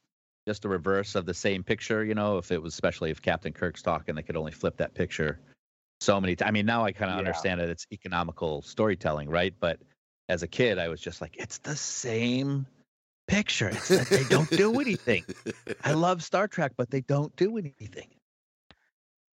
[0.46, 3.54] just a reverse of the same picture, you know, if it was especially if Captain
[3.54, 5.40] Kirk's talking they could only flip that picture
[6.00, 6.36] so many.
[6.36, 7.20] T- I mean, now I kind of Yeah.
[7.20, 7.68] understand it.
[7.70, 9.54] It's economical storytelling, right?
[9.58, 9.80] But
[10.28, 12.66] as a kid, I was just like, it's the same
[13.26, 13.68] picture.
[13.68, 15.24] It's that they don't do anything.
[15.84, 18.08] I love Star Trek, but they don't do anything.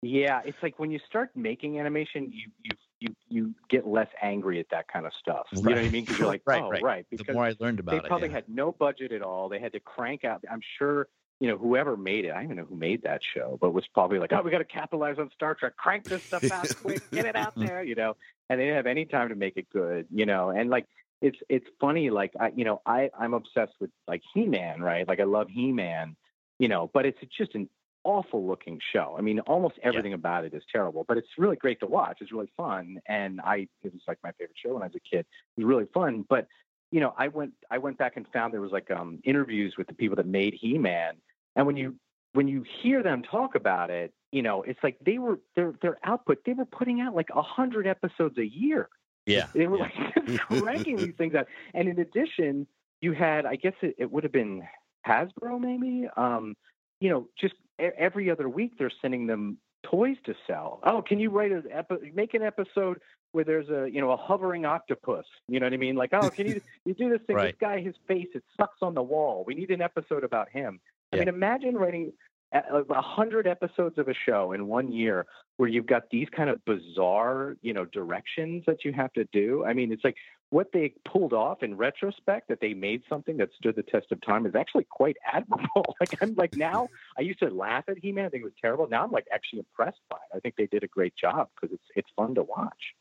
[0.03, 4.61] Yeah, it's like when you start making animation, you you you you get less angry
[4.61, 5.47] at that kind of stuff.
[5.53, 6.05] You know what I mean?
[6.05, 6.83] Because you're like, Right, oh, right.
[6.83, 7.07] right.
[7.11, 8.35] Because The more I learned about they it, probably yeah.
[8.35, 9.49] had no budget at all.
[9.49, 10.45] They had to crank out.
[10.51, 11.09] I'm sure
[11.41, 12.33] you know whoever made it.
[12.33, 14.59] I don't even know who made that show, but was probably like, oh, we got
[14.59, 15.77] to capitalize on Star Trek.
[15.77, 17.09] Crank this stuff out quick.
[17.11, 17.83] Get it out there.
[17.83, 18.17] You know,
[18.49, 20.07] and they didn't have any time to make it good.
[20.13, 20.87] You know, and like
[21.21, 22.11] it's it's funny.
[22.11, 25.07] Like I you know I I'm obsessed with like He Man, right?
[25.07, 26.17] Like I love He Man.
[26.59, 27.69] You know, but it's just an
[28.03, 29.15] awful looking show.
[29.17, 32.19] I mean, almost everything about it is terrible, but it's really great to watch.
[32.21, 35.17] It's really fun, and I it was like my favorite show when I was a
[35.17, 35.21] kid.
[35.57, 36.49] It was really fun, but
[36.91, 39.87] you know, I went I went back and found there was like um interviews with
[39.87, 41.15] the people that made He Man,
[41.59, 41.97] and when you
[42.33, 45.99] when you hear them talk about it, you know, it's like they were their their
[46.05, 46.39] output.
[46.47, 48.89] They were putting out like a hundred episodes a year.
[49.27, 49.49] Yeah.
[49.53, 49.91] They were yeah.
[50.27, 51.49] like cranking these things out.
[51.75, 52.67] And in addition,
[53.01, 54.63] you had, I guess it, it would have been
[55.07, 56.09] Hasbro maybe.
[56.17, 56.55] Um,
[57.01, 60.81] you know, just every other week they're sending them toys to sell.
[60.85, 63.01] Oh, can you write an epi- make an episode
[63.33, 65.27] where there's a you know a hovering octopus?
[65.49, 65.97] You know what I mean?
[65.97, 67.37] Like, oh, can you you do this thing?
[67.37, 67.47] Right.
[67.47, 69.45] This guy, his face, it sucks on the wall.
[69.47, 70.81] We need an episode about him.
[71.13, 71.21] I Yeah.
[71.21, 72.13] mean, imagine writing
[72.53, 75.27] a hundred episodes of a show in one year
[75.59, 79.65] where you've got these kind of bizarre, you know, directions that you have to do.
[79.67, 80.17] I mean, it's like
[80.51, 84.21] what they pulled off in retrospect that they made something that stood the test of
[84.23, 85.95] time is actually quite admirable.
[86.01, 86.89] like I'm like now
[87.19, 88.89] I used to laugh at He-Man, I think it was terrible.
[88.89, 90.37] Now I'm like actually impressed by it.
[90.37, 92.95] I think they did a great job because it's it's fun to watch.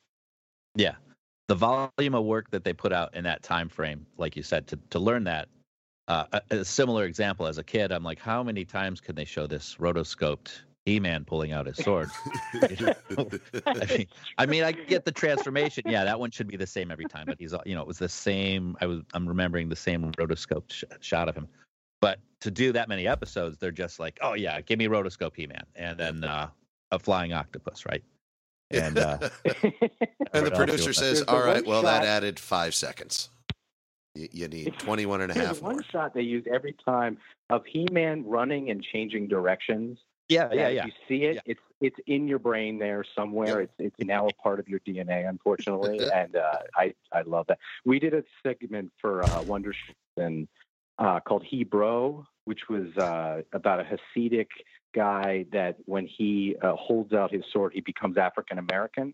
[0.75, 0.95] Yeah.
[1.47, 4.67] The volume of work that they put out in that time frame, like you said,
[4.67, 5.47] to, to learn that.
[6.07, 9.25] Uh, a, a similar example as a kid, I'm like, how many times can they
[9.25, 12.09] show this rotoscoped He-Man pulling out his sword?
[12.53, 13.29] You know?
[13.65, 15.83] I mean, I mean, I get the transformation.
[15.85, 17.25] Yeah, that one should be the same every time.
[17.25, 18.77] But he's, you know, it was the same.
[18.79, 21.47] I was, I'm remembering the same rotoscoped sh- shot of him.
[21.99, 25.63] But to do that many episodes, they're just like, oh yeah, give me rotoscope He-Man,
[25.75, 26.49] and then uh,
[26.91, 28.03] a flying octopus, right?
[28.71, 29.17] And uh,
[30.33, 33.29] And the producer says, all right, one well, that added five seconds.
[34.17, 35.83] You, you need 21 and a There's half one more.
[35.83, 37.17] shot they use every time
[37.49, 39.99] of He-Man running and changing directions.
[40.29, 40.85] yeah, yeah, yeah.
[40.85, 41.35] You see it.
[41.35, 41.41] Yeah.
[41.45, 43.61] It's it's in your brain there somewhere.
[43.61, 47.59] It's it's now a part of your DNA, unfortunately, and uh, I I love that.
[47.85, 49.73] We did a segment for uh, Wonder
[50.17, 50.47] and
[50.97, 53.83] uh, called Hebrew, which was uh, about a
[54.17, 54.47] Hasidic
[54.95, 59.13] guy that when he uh, holds out his sword, he becomes African American.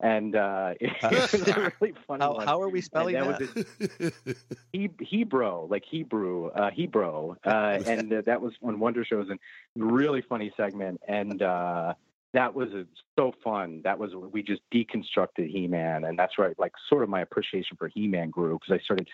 [0.00, 2.46] And uh, it was a really funny How, one.
[2.46, 4.00] how are we spelling that that?
[4.00, 4.12] was
[4.72, 9.36] he, Hebrew, like Hebrew, uh, Hebrew, uh, and uh, that was on Wonder Showzen,
[9.74, 11.94] and really funny segment, and uh,
[12.32, 12.84] that was uh,
[13.18, 13.82] so fun.
[13.84, 17.88] That was we just deconstructed He-Man, and that's right, like sort of my appreciation for
[17.88, 19.08] He-Man grew because I started,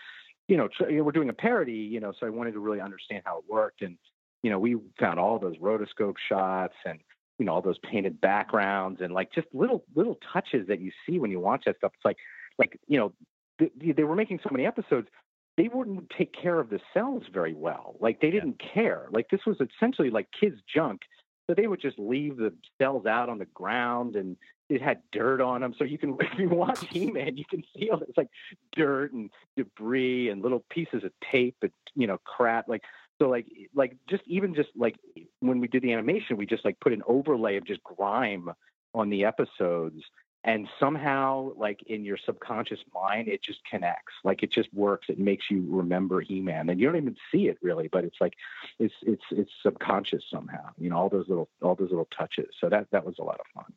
[0.46, 2.60] you know, tr- you know, we're doing a parody, you know, so I wanted to
[2.60, 3.98] really understand how it worked, and
[4.42, 7.00] you know, we found all those rotoscope shots and
[7.38, 11.18] you know all those painted backgrounds and like just little little touches that you see
[11.18, 11.92] when you watch that stuff.
[11.94, 12.18] It's like
[12.58, 13.12] like you know
[13.58, 15.08] th- they were making so many episodes
[15.56, 17.96] they wouldn't take care of the cells very well.
[18.00, 19.06] Like they didn't care.
[19.10, 21.02] Like this was essentially like kids junk.
[21.48, 24.36] So they would just leave the cells out on the ground and
[24.68, 27.88] it had dirt on them so you can if you watch he-man you can see
[27.88, 28.28] all this like
[28.72, 32.68] dirt and debris and little pieces of tape and you know crap.
[32.68, 32.82] Like
[33.20, 34.96] so like like just even just like
[35.40, 38.50] when we did the animation we just like put an overlay of just grime
[38.94, 40.02] on the episodes
[40.46, 44.12] and somehow like in your subconscious mind it just connects.
[44.22, 45.08] Like it just works.
[45.08, 48.34] It makes you remember he-man and you don't even see it really but it's like
[48.78, 52.48] it's it's it's subconscious somehow you know all those little all those little touches.
[52.60, 53.72] So that that was a lot of fun.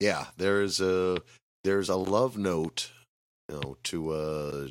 [0.00, 1.18] Yeah, there's a
[1.64, 2.90] there's a love note,
[3.48, 4.66] you know, to uh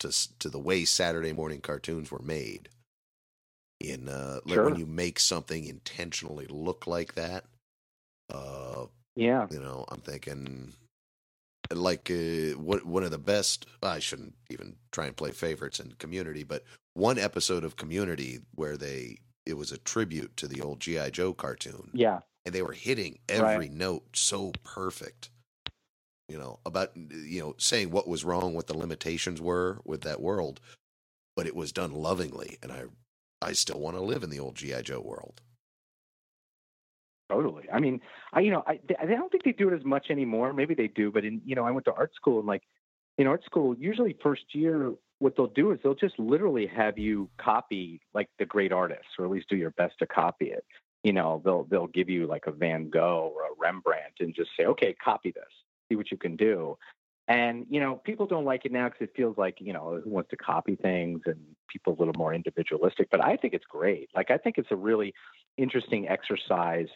[0.00, 2.68] to to the way Saturday morning cartoons were made.
[3.90, 7.44] In uh like when you make something intentionally look like that,
[8.32, 9.46] uh yeah.
[9.50, 10.72] you know, I'm thinking
[11.70, 15.92] like uh, what one of the best I shouldn't even try and play favorites in
[15.98, 16.64] community, but
[16.94, 21.34] one episode of community where they it was a tribute to the old GI Joe
[21.34, 22.20] cartoon yeah.
[22.46, 25.30] and they were hitting every note so perfect
[26.28, 30.20] you know about you know saying what was wrong what the limitations were with that
[30.20, 30.60] world
[31.36, 32.82] but it was done lovingly and i
[33.44, 35.40] i still want to live in the old gi joe world
[37.30, 37.64] Totally.
[37.72, 38.00] I mean,
[38.34, 40.52] I you know, I I don't think they do it as much anymore.
[40.52, 42.62] Maybe they do, but in you know, I went to art school and like
[43.16, 47.30] in art school, usually first year, what they'll do is they'll just literally have you
[47.38, 50.64] copy like the great artists, or at least do your best to copy it.
[51.02, 54.50] you know, they'll they'll give you like a Van Gogh or a Rembrandt and just
[54.58, 55.44] say, okay, copy this,
[55.88, 56.76] see what you can do.
[57.26, 60.10] And you know, people don't like it now because it feels like you know who
[60.10, 63.08] wants to copy things and people a little more individualistic.
[63.10, 64.10] But I think it's great.
[64.14, 65.14] Like I think it's a really
[65.56, 66.88] interesting exercise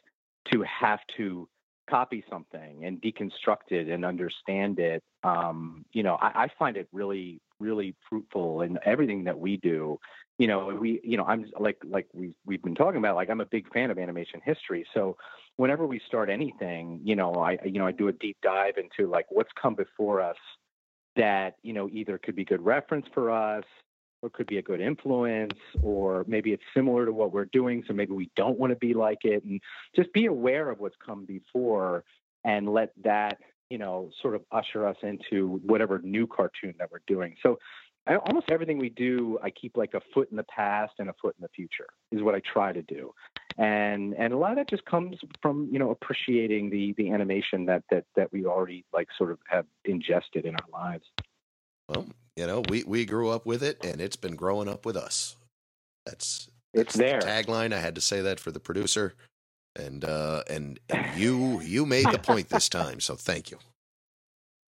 [0.52, 1.48] to have to
[1.88, 5.02] copy something and deconstruct it and understand it.
[5.24, 9.98] Um, you know, I, I find it really, really fruitful in everything that we do.
[10.38, 13.16] You know, we, you know, I'm like, like we we've been talking about.
[13.16, 14.86] Like, I'm a big fan of animation history.
[14.94, 15.16] So,
[15.56, 19.10] whenever we start anything, you know, I, you know, I do a deep dive into
[19.10, 20.36] like what's come before us
[21.16, 23.64] that you know either could be good reference for us
[24.22, 27.92] or could be a good influence, or maybe it's similar to what we're doing, so
[27.92, 29.60] maybe we don't want to be like it, and
[29.94, 32.04] just be aware of what's come before
[32.44, 33.38] and let that,
[33.70, 37.36] you know, sort of usher us into whatever new cartoon that we're doing.
[37.42, 37.58] So
[38.08, 41.14] I, almost everything we do, I keep like a foot in the past and a
[41.20, 43.12] foot in the future is what I try to do,
[43.58, 47.66] and and a lot of that just comes from you know appreciating the the animation
[47.66, 51.04] that that that we already like sort of have ingested in our lives.
[51.88, 52.06] Well,
[52.36, 55.36] you know, we we grew up with it, and it's been growing up with us.
[56.06, 57.72] That's it's the tagline.
[57.72, 59.14] I had to say that for the producer,
[59.76, 63.58] and uh, and and you you made the point this time, so thank you.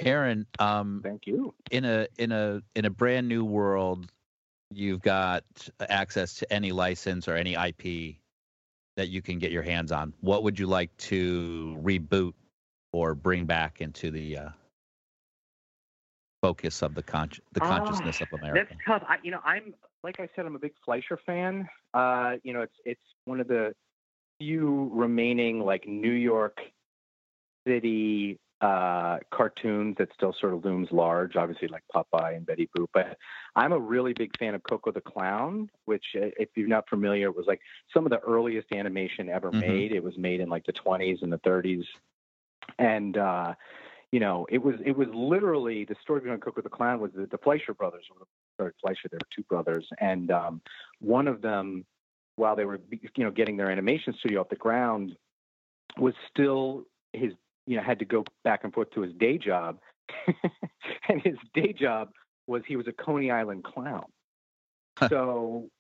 [0.07, 1.55] Aaron, um, Thank you.
[1.71, 4.11] in a in a in a brand new world,
[4.71, 5.45] you've got
[5.81, 8.17] access to any license or any IP
[8.97, 10.13] that you can get your hands on.
[10.21, 12.35] What would you like to reboot
[12.93, 14.49] or bring back into the uh,
[16.43, 18.75] focus of the con- the consciousness Ah, of America?
[18.75, 19.03] That's tough.
[19.09, 21.69] I, you know, I'm like I said, I'm a big Fleischer fan.
[21.95, 23.75] Uh, you know, it's it's one of the
[24.39, 26.59] few remaining like New York
[27.67, 31.37] City uh, cartoons that still sort of looms large.
[31.37, 32.89] Obviously, like Popeye and Betty Boop.
[32.93, 33.17] But
[33.57, 37.31] I'm a really big fan of Koko the Clown, which, uh, if you're not familiar,
[37.33, 37.61] was like
[37.93, 39.61] some of the earliest animation ever Mhm.
[39.61, 39.93] made.
[39.93, 41.87] It was made in like the 20s and the 30s,
[42.79, 43.55] and uh,
[44.13, 47.31] you know, it was it was literally the story behind Koko the Clown was that
[47.31, 48.27] the Fleischer brothers were
[48.59, 49.09] sorry, Fleischer.
[49.09, 50.61] There were two brothers, and um,
[50.99, 51.87] one of them,
[52.37, 55.17] while they were you know getting their animation studio off the ground,
[55.97, 57.33] was still his
[57.71, 59.79] you know had to go back and forth to his day job,
[61.09, 62.11] and his day job
[62.49, 64.07] was he was a Coney Island clown.
[65.09, 65.71] so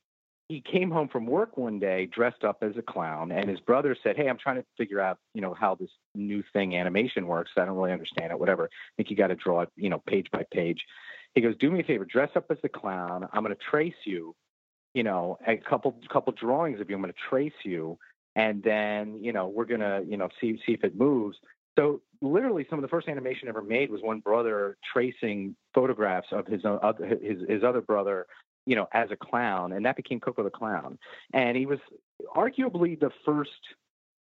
[0.48, 3.96] he came home from work one day dressed up as a clown and his brother
[4.02, 7.52] said hey i'm trying to figure out you know how this new thing animation works.
[7.56, 8.64] I don't really understand it whatever.
[8.64, 10.84] I think you got to draw it you know page by page.
[11.34, 13.28] He goes do me a favor dress up as the clown.
[13.32, 14.34] I'm going to trace you
[14.94, 16.96] you know a couple couple drawings of you.
[16.96, 17.98] I'm going to trace you
[18.36, 21.36] and then you know we're going to you know see see if it moves
[21.78, 26.46] so literally some of the first animation ever made was one brother tracing photographs of
[26.46, 28.26] his own, other his his other brother
[28.66, 30.98] you know, as a clown, and that became Koko the Clown.
[31.32, 31.78] And he was
[32.36, 33.50] arguably the first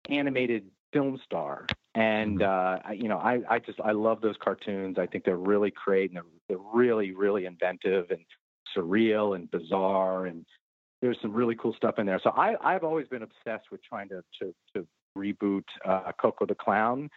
[0.10, 1.66] animated film star.
[1.96, 4.98] And uh, I- you know, I, I just I love those cartoons.
[5.00, 8.22] I think they're really great and they're, they're really really inventive and
[8.76, 10.28] surreal and bizarre.
[10.28, 10.46] And
[11.02, 12.20] there's some really cool stuff in there.
[12.24, 14.88] So I I've always been obsessed with trying to to, to
[15.18, 17.10] reboot uh, Koko the Clown.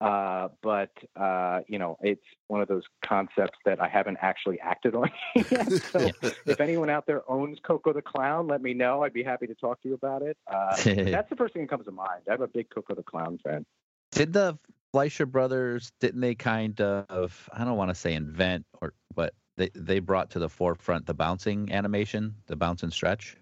[0.00, 4.94] Uh, but uh, you know, it's one of those concepts that I haven't actually acted
[4.94, 5.10] on
[5.50, 5.70] yet.
[5.72, 6.10] So
[6.46, 9.02] if anyone out there owns Koko the Clown, let me know.
[9.02, 10.36] I'd be happy to talk to you about it.
[10.46, 12.22] Uh, that's the first thing that comes to mind.
[12.30, 13.66] I'm a big Koko the Clown fan.
[14.12, 14.58] Did the
[14.92, 19.70] Fleischer brothers didn't they kind of I don't want to say invent or but they
[19.74, 23.36] they brought to the forefront the bouncing animation, the bounce and stretch?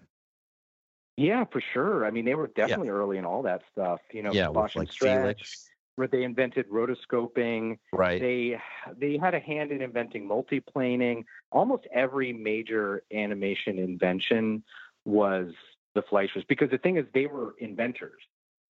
[1.17, 2.05] Yeah, for sure.
[2.05, 3.99] I mean, they were definitely early in all that stuff.
[4.11, 5.69] You know, yeah, with like Stretch, Felix.
[5.97, 7.79] Where they invented rotoscoping.
[7.91, 8.21] Right.
[8.21, 8.57] They
[8.97, 11.25] they had a hand in inventing multiplaning.
[11.51, 14.63] Almost every major animation invention
[15.05, 15.51] was
[15.95, 18.21] the Fleischers because the thing is they were inventors.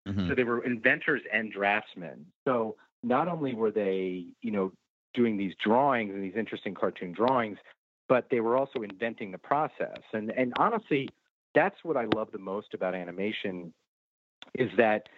[0.07, 0.29] Mhm.
[0.29, 2.27] So they were inventors and draftsmen.
[2.45, 4.73] So not only were they, you know,
[5.13, 7.59] doing these drawings and these interesting cartoon drawings,
[8.09, 9.99] but they were also inventing the process.
[10.13, 11.09] And and honestly,
[11.57, 13.75] that's what I love the most about animation
[14.55, 15.09] is that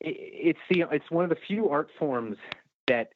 [0.00, 2.36] it's the it's one of the few art forms
[2.86, 3.08] that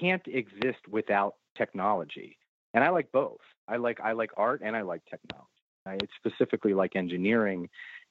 [0.00, 2.38] can't exist without technology.
[2.74, 3.40] And I like both.
[3.68, 5.46] I like I like art and I like technology.
[5.86, 7.68] I specifically like engineering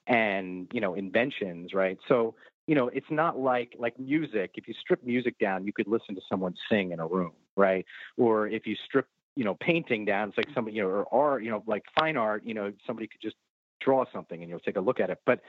[0.07, 1.97] and you know inventions, right?
[2.07, 2.35] So
[2.67, 4.51] you know it's not like like music.
[4.55, 7.85] If you strip music down, you could listen to someone sing in a room, right?
[8.17, 11.43] Or if you strip you know painting down, it's like somebody you know or art,
[11.43, 13.35] you know like fine art, you know somebody could just
[13.81, 15.19] draw something and you'll take a look at it.
[15.25, 15.41] But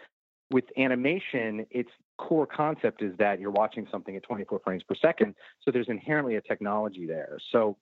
[0.50, 5.34] with animation, its core concept is that you're watching something at 24 frames per second.
[5.62, 7.38] So there's inherently a technology there.
[7.50, 7.76] So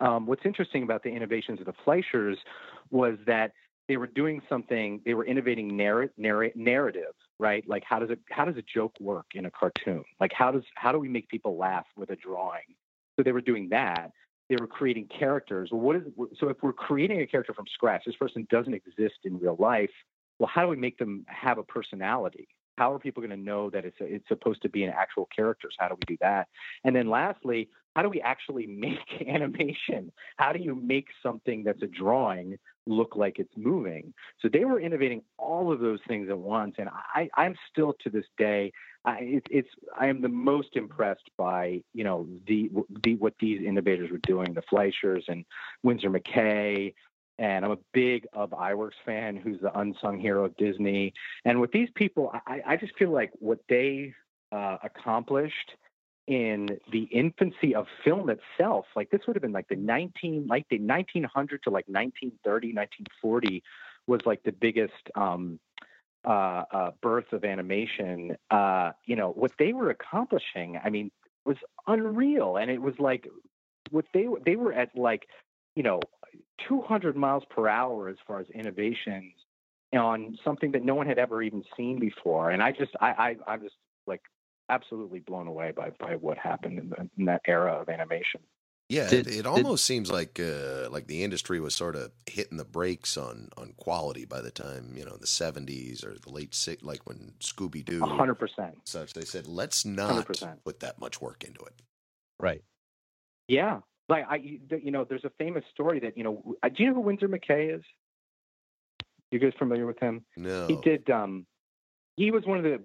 [0.00, 2.36] um, what's interesting about the innovations of the Fleischers
[2.90, 3.52] was that
[3.88, 5.00] they were doing something.
[5.04, 7.68] They were innovating narr- narr- narrative, right?
[7.68, 10.04] Like how does it how does a joke work in a cartoon?
[10.20, 12.76] Like how does how do we make people laugh with a drawing?
[13.16, 14.12] So they were doing that.
[14.48, 15.70] They were creating characters.
[15.72, 16.02] Well, what is
[16.38, 19.90] so if we're creating a character from scratch, this person doesn't exist in real life.
[20.40, 22.48] Well, how do we make them have a personality?
[22.78, 25.28] How are people going to know that it's a, it's supposed to be an actual
[25.36, 25.76] characters?
[25.78, 26.48] How do we do that?
[26.82, 30.10] And then lastly, how do we actually make animation?
[30.38, 34.14] How do you make something that's a drawing look like it's moving?
[34.40, 38.08] So they were innovating all of those things at once, and I, I'm still to
[38.08, 38.72] this day,
[39.04, 39.68] I, it, it's
[39.98, 42.70] I am the most impressed by you know the,
[43.04, 45.44] the what these innovators were doing, the Fleischers and
[45.82, 46.94] Winsor McCay.
[47.40, 51.14] And I'm a big Ub Iwerks fan, who's the unsung hero of Disney.
[51.46, 54.12] And with these people, I, I just feel like what they
[54.52, 55.72] uh, accomplished
[56.26, 60.64] in the infancy of film itself like this would have been like the 19 like
[60.70, 63.62] the 1900 to like 1930 1940
[64.06, 65.58] was like the biggest um
[66.24, 71.10] uh, uh birth of animation uh you know what they were accomplishing i mean
[71.44, 71.56] was
[71.88, 73.26] unreal and it was like
[73.90, 75.26] what they they were at like
[75.74, 76.00] you know
[76.68, 79.32] 200 miles per hour as far as innovations
[79.92, 83.36] on something that no one had ever even seen before and i just i, I
[83.52, 83.74] i'm just
[84.06, 84.22] like
[84.70, 88.40] absolutely blown away by by what happened in, the, in that era of animation.
[88.88, 92.10] Yeah, did, it, it, almost did, seems like uh, like the industry was sort of
[92.26, 96.30] hitting the brakes on on quality by the time you know the seventies or the
[96.30, 98.76] late six, like when Scooby Doo, hundred percent.
[98.84, 100.64] Such they said, let's not 100%.
[100.64, 101.82] put that much work into it.
[102.40, 102.62] Right.
[103.46, 103.80] Yeah,
[104.10, 106.56] like I, you know, there's a famous story that you know.
[106.62, 107.82] Do you know who Winsor McCay is?
[109.30, 110.24] You guys familiar with him?
[110.36, 110.66] No.
[110.66, 111.08] He did.
[111.08, 111.46] Um,
[112.16, 112.80] he was one of the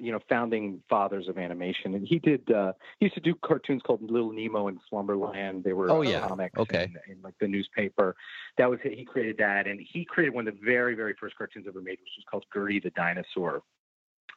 [0.00, 3.80] you know founding fathers of animation and he did uh he used to do cartoons
[3.82, 7.34] called little nemo and slumberland they were oh uh, yeah comics okay in, in, like
[7.40, 8.16] the newspaper
[8.58, 11.66] that was he created that and he created one of the very very first cartoons
[11.68, 13.62] ever made which was called gertie the dinosaur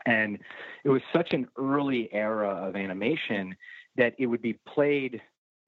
[0.06, 0.38] and
[0.84, 3.56] it was such an early era of animation
[3.98, 5.20] that it would be played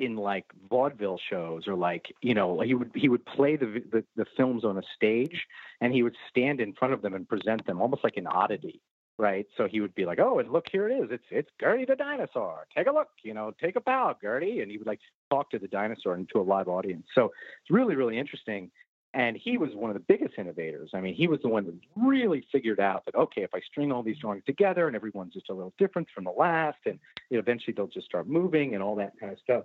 [0.02, 4.04] in like vaudeville shows or like you know he would he would play the, the
[4.16, 5.46] the films on a stage
[5.80, 8.82] and he would stand in front of them and present them almost like an oddity
[9.22, 9.46] right?
[9.56, 11.10] So he would be like, "Oh, and look, here it is.
[11.12, 12.66] It's it's Gertie the dinosaur.
[12.76, 13.10] Take a look.
[13.24, 15.00] You know, take a bow, Gertie." And he would like
[15.30, 17.06] talk to the dinosaur and to a live audience.
[17.14, 18.72] So it's really really interesting.
[19.14, 20.92] And he was one of the biggest innovators.
[20.94, 23.92] I mean, he was the one that really figured out that okay, if I string
[23.92, 26.98] all these drawings together and everyone's just a little different from the last, and
[27.30, 29.64] you know, eventually they'll just start moving and all that kind of stuff.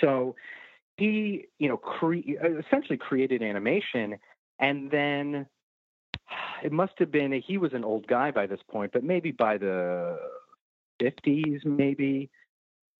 [0.00, 0.36] So
[0.96, 2.36] he, you know, cre-
[2.66, 4.18] essentially created animation,
[4.58, 5.46] and then
[6.62, 9.58] it must have been he was an old guy by this point, but maybe by
[9.58, 10.18] the
[11.00, 12.30] 50s, maybe.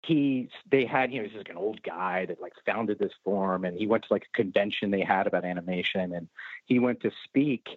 [0.05, 3.65] He they had you know he's like an old guy that like founded this forum
[3.65, 6.27] and he went to like a convention they had about animation and
[6.65, 7.69] he went to speak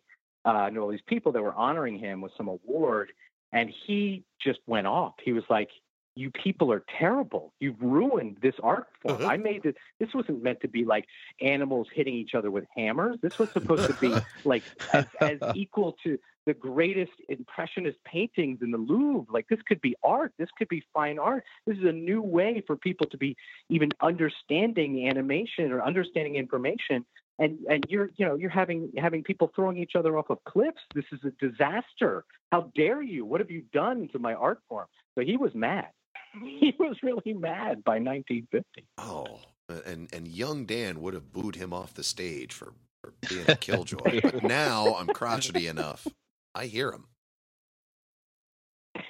[0.44, 3.12] uh to all these people that were honoring him with some award
[3.52, 5.14] and he just went off.
[5.24, 5.70] He was like
[6.16, 7.54] you people are terrible.
[7.60, 9.22] You've ruined this art form.
[9.22, 9.28] Uh-huh.
[9.28, 9.76] I made this.
[10.00, 11.06] This wasn't meant to be like
[11.42, 13.18] animals hitting each other with hammers.
[13.22, 14.64] This was supposed to be like
[14.94, 19.26] as, as equal to the greatest impressionist paintings in the Louvre.
[19.30, 20.32] Like this could be art.
[20.38, 21.44] This could be fine art.
[21.68, 23.36] This is a new way for people to be
[23.70, 27.06] even understanding animation or understanding information.
[27.40, 30.82] And and you're you know you're having having people throwing each other off of cliffs.
[30.94, 32.24] This is a disaster.
[32.54, 33.26] How dare you?
[33.26, 34.88] What have you done to my art form?
[35.16, 35.88] So he was mad.
[36.44, 38.86] he was really mad by 1950.
[38.98, 39.40] Oh,
[39.86, 43.56] and and young Dan would have booed him off the stage for, for being a
[43.60, 44.22] killjoy.
[44.22, 46.08] but now I'm crotchety enough.
[46.54, 47.06] I hear him.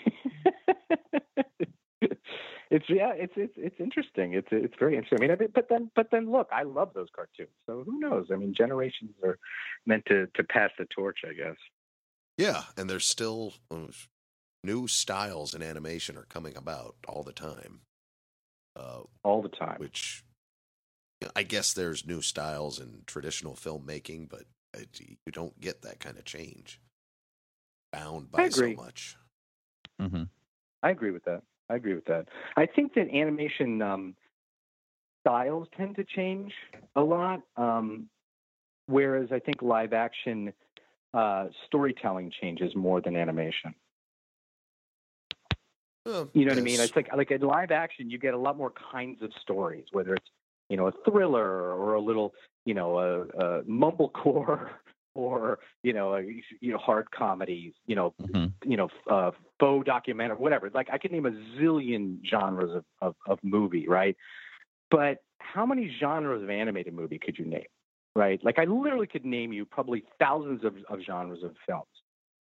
[2.71, 4.33] it's yeah, it's it's it's interesting.
[4.33, 5.29] It's it's very interesting.
[5.29, 7.49] I mean, but then but then look, I love those cartoons.
[7.65, 8.27] So who knows?
[8.31, 9.37] I mean, generations are
[9.85, 11.57] meant to to pass the torch, I guess.
[12.37, 13.87] Yeah, and there's still uh,
[14.65, 17.81] new styles in animation are coming about all the time.
[18.75, 19.77] Uh, all the time.
[19.77, 20.23] Which
[21.35, 24.45] I guess there's new styles in traditional filmmaking, but
[24.99, 26.81] you don't get that kind of change
[27.93, 29.15] bound by so much.
[30.01, 30.23] Mm-hmm.
[30.83, 31.41] I agree with that.
[31.69, 32.27] I agree with that.
[32.57, 34.15] I think that animation um,
[35.21, 36.51] styles tend to change
[36.95, 38.09] a lot, um,
[38.87, 40.53] whereas I think live action
[41.13, 43.73] uh, storytelling changes more than animation.
[46.33, 46.79] You know what I mean?
[46.79, 50.13] It's like like in live action, you get a lot more kinds of stories, whether
[50.13, 50.29] it's
[50.69, 52.33] you know a thriller or a little
[52.65, 54.69] you know a, a mumblecore
[55.15, 56.21] or you know a,
[56.61, 58.69] you know hard comedies, you know mm-hmm.
[58.69, 60.69] you know uh, faux documentary, whatever.
[60.73, 64.15] Like I could name a zillion genres of, of of movie, right?
[64.91, 67.65] But how many genres of animated movie could you name?
[68.15, 68.43] right?
[68.43, 71.85] Like I literally could name you probably thousands of, of genres of films.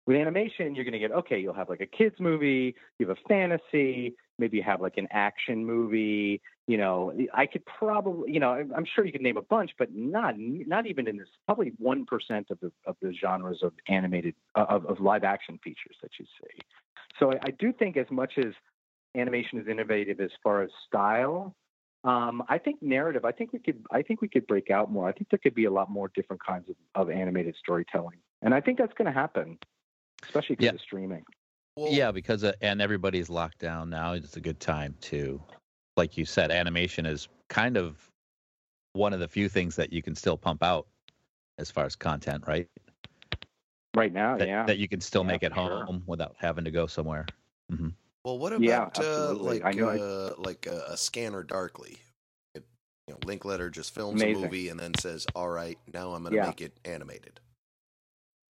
[0.06, 1.38] With animation, you're going to get okay.
[1.38, 5.08] You'll have like a kids movie, you have a fantasy, maybe you have like an
[5.10, 6.40] action movie.
[6.68, 9.88] You know, I could probably, you know, I'm sure you could name a bunch, but
[9.94, 11.28] not not even in this.
[11.46, 15.96] Probably one percent of the of the genres of animated of, of live action features
[16.02, 16.60] that you see.
[17.18, 18.52] So I, I do think as much as
[19.16, 21.54] animation is innovative as far as style,
[22.04, 23.24] um, I think narrative.
[23.24, 23.82] I think we could.
[23.90, 25.08] I think we could break out more.
[25.08, 28.54] I think there could be a lot more different kinds of, of animated storytelling, and
[28.54, 29.58] I think that's going to happen,
[30.24, 30.74] especially because Yeah.
[30.74, 31.24] of streaming.
[31.76, 34.12] yeah, because uh, and everybody's locked down now.
[34.12, 35.40] It's a good time to,
[35.96, 38.10] like you said, animation is kind of
[38.94, 40.86] one of the few things that you can still pump out
[41.58, 42.68] as far as content, right?
[43.94, 44.66] Right now, That, yeah.
[44.66, 45.84] that you can still Yeah, make at for sure.
[45.84, 47.26] home without having to go somewhere.
[47.70, 47.88] hmm
[48.24, 51.98] Well, what Yeah, about uh, like I know I- uh, like uh, a scanner darkly?
[52.54, 52.64] It,
[53.06, 54.36] you know, Linklater just films Amazing.
[54.44, 56.46] a movie and then says, "All right, now I'm going to Yeah.
[56.46, 57.40] make it animated."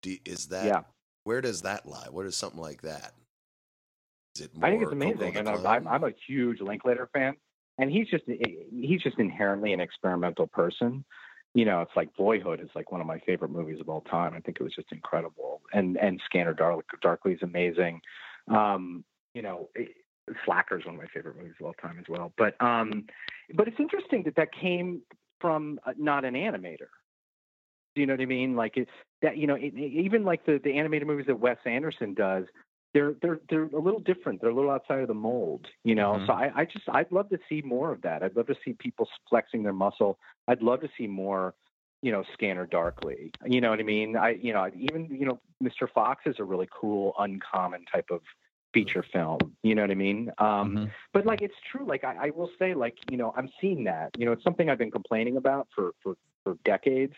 [0.03, 0.83] Do, is that yeah,
[1.25, 2.07] where does that lie?
[2.11, 3.13] What is something like that?
[4.37, 4.51] Is it?
[4.63, 7.35] I think it's amazing, and I'm, I'm a huge Linklater fan,
[7.79, 11.05] and he's just he's just inherently an experimental person.
[11.55, 14.35] You know, it's like Boyhood is like one of my favorite movies of all time.
[14.35, 18.01] I think it was just incredible, and and Scanner Dark, Darkly is amazing.
[18.49, 19.97] Um, you know, it-
[20.47, 22.33] Slacker is one of my favorite movies of all time as well.
[22.39, 23.05] But um,
[23.55, 25.03] but it's interesting that that came
[25.39, 26.89] from uh, not an animator.
[27.95, 28.57] Do you know what I mean?
[28.57, 28.89] Like it,
[29.23, 32.45] that, you know, it, even like the the animated movies that Wes Anderson does,
[32.93, 34.41] they're they're they're a little different.
[34.41, 36.15] They're a little outside of the mold, you know.
[36.15, 36.27] Mhm.
[36.27, 38.23] So I, I just I'd love to see more of that.
[38.23, 40.19] I'd love to see people flexing their muscle.
[40.49, 41.55] I'd love to see more,
[42.03, 43.31] you know, Scanner Darkly.
[43.45, 44.17] You know what I mean?
[44.17, 45.89] I you know even you know Mr.
[45.93, 48.21] Fox is a really cool, uncommon type of
[48.73, 49.39] feature film.
[49.63, 50.33] You know what I mean?
[50.39, 50.91] Um, Mhm.
[51.13, 54.11] but like it's true like I, I will say like you know i'm seeing that
[54.19, 57.15] you know it's something i've been complaining about for for for decades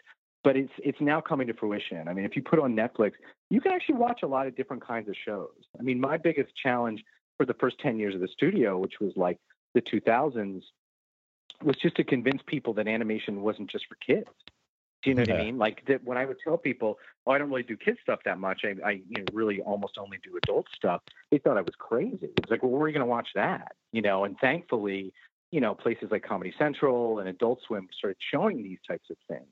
[0.46, 3.12] but it's it's now coming to fruition i mean if you put on netflix
[3.50, 6.52] you can actually watch a lot of different kinds of shows i mean my biggest
[6.62, 7.02] challenge
[7.36, 9.38] for the first 10 years of the studio which was like
[9.74, 10.62] the 2000s
[11.64, 14.30] was just to convince people that animation wasn't just for kids
[15.02, 15.58] do you know what I mean?
[15.58, 18.40] Like that when I would tell people, "Oh, I don't really do kid stuff that
[18.40, 18.62] much.
[18.64, 21.00] I, I you know, really almost only do adult stuff."
[21.30, 22.30] They thought I was crazy.
[22.38, 24.24] It's like, "Well, where are you going to watch that?" You know.
[24.24, 25.12] And thankfully,
[25.52, 29.46] you know, places like Comedy Central and Adult Swim started showing these types of things.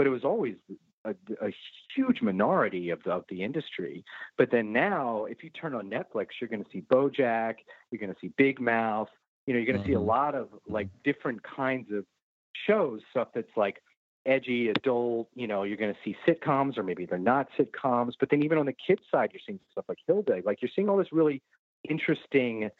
[0.00, 0.56] But it was always
[1.04, 1.10] a,
[1.42, 1.50] a
[1.94, 4.02] huge minority of the, of the industry.
[4.38, 7.56] But then now, if you turn on Netflix, you're going to see BoJack.
[7.90, 9.10] You're going to see Big Mouth.
[9.46, 10.06] You know, you're going to see a Mhm.
[10.06, 12.06] lot of like different kinds of
[12.66, 13.82] shows, stuff that's like
[14.24, 15.28] edgy, adult.
[15.34, 18.12] You know, you're going to see sitcoms, or maybe they're not sitcoms.
[18.18, 20.40] But then even on the kids side, you're seeing stuff like Hilda.
[20.46, 21.42] Like you're seeing all this really
[21.86, 22.70] interesting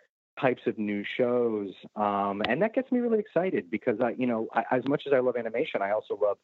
[0.41, 4.49] types of new shows, um, and that gets me really excited because I, you know,
[4.55, 6.39] I, as much as I love animation, I also love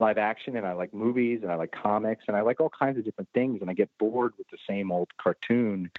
[0.00, 2.98] live action, and I like movies, and I like comics, and I like all kinds
[2.98, 5.90] of different things, and I get bored with the same old cartoon.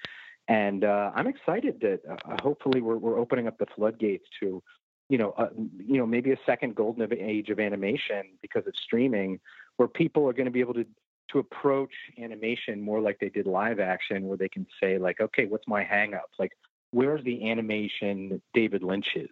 [0.47, 4.63] And uh, I'm excited that uh, hopefully we're, we're opening up the floodgates to
[5.09, 9.39] you know, uh, you know, maybe a second golden age of animation because of streaming,
[9.77, 10.85] where people are going to be able to
[11.31, 15.45] to approach animation more like they did live action, where they can say like, okay,
[15.45, 16.30] what's my hang up?
[16.39, 16.51] Like,
[16.91, 19.30] where's the animation David Lynch's?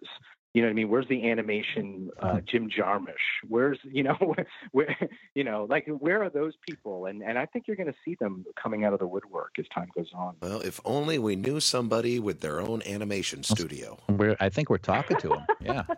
[0.54, 0.88] You know what I mean?
[0.88, 3.12] Where's the animation uh, Jim Jarmusch?
[3.46, 4.96] Where's you know where, where
[5.34, 7.06] you know like where are those people?
[7.06, 9.66] And and I think you're going to see them coming out of the woodwork as
[9.74, 10.36] time goes on.
[10.40, 13.98] Well, if only we knew somebody with their own animation studio.
[14.08, 15.46] We're, I think we're talking to them.
[15.60, 15.82] Yeah.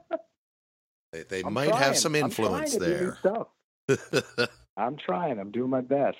[1.12, 1.82] They, they might trying.
[1.82, 3.36] have some I'm influence to do new
[3.88, 4.48] there.
[4.76, 5.40] I'm trying.
[5.40, 6.16] I'm doing my best.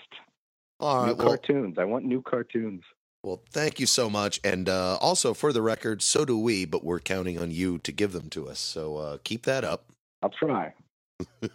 [0.81, 1.15] All new.
[1.15, 1.77] Well, cartoons.
[1.79, 2.83] I want new cartoons.
[3.23, 4.41] Well, thank you so much.
[4.45, 7.93] And uh, also, for the record, so do we, but we're counting on you to
[7.93, 8.59] give them to us.
[8.59, 9.85] So uh, keep that up.
[10.23, 10.75] I'll try.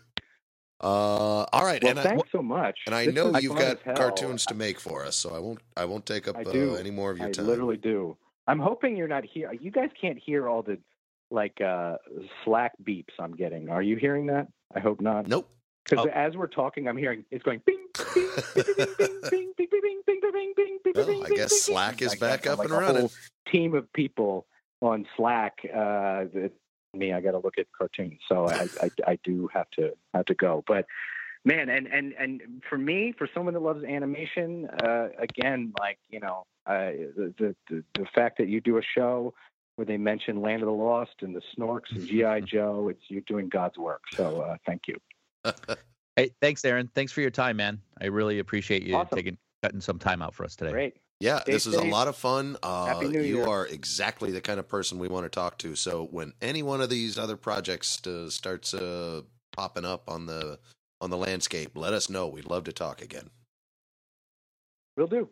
[0.82, 1.82] Uh, all right.
[1.82, 2.78] Well, and I, thanks so much.
[2.86, 5.60] and I This know you've got cartoons to make for us, so I won't.
[5.76, 7.46] I won't take up I uh, any more of your I time.
[7.46, 8.18] I literally do.
[8.46, 9.52] I'm hoping you're not here.
[9.54, 10.78] You guys can't hear all the
[11.32, 11.96] like uh
[12.44, 13.70] Slack beeps I'm getting.
[13.70, 14.48] Are you hearing that?
[14.76, 15.28] I hope not.
[15.28, 15.50] Nope.
[15.88, 16.10] Because Oh.
[16.14, 17.78] as we're talking, I'm hearing it's going bing,
[18.14, 18.88] bing, bing, bing,
[19.30, 22.60] bing, bing, bing, bing, bing, bing, bing, bing, bing, I guess Slack is back up
[22.60, 23.10] and running.
[23.52, 24.48] Team of people
[24.82, 25.60] on Slack.
[25.74, 26.26] Uh,
[26.94, 30.26] me, I got to look at cartoons, so I, I, I do have to have
[30.26, 30.64] to go.
[30.66, 30.86] But
[31.44, 36.20] man, and and and for me, for someone that loves animation, uh, again, like you
[36.20, 39.34] know, uh, the, the the fact that you do a show
[39.76, 43.22] where they mention Land of the Lost and the Snorks and GI Joe, it's you're
[43.28, 44.02] doing God's work.
[44.14, 44.96] So uh, thank you.
[46.18, 46.90] Hey, thanks, Aaron.
[46.96, 47.82] Thanks for your time, man.
[48.00, 49.18] I really appreciate you Awesome.
[49.18, 50.72] taking cutting some time out for us today.
[50.72, 50.98] Great.
[51.20, 52.56] Yeah, Stay this is a lot of fun.
[52.64, 53.48] Uh, Happy New you Year.
[53.48, 55.76] are exactly the kind of person we want to talk to.
[55.76, 60.60] So when any one of these other projects uh, starts uh, popping up on the
[61.02, 62.28] on the landscape, let us know.
[62.28, 63.30] We'd love to talk again.
[64.96, 65.30] We'll do.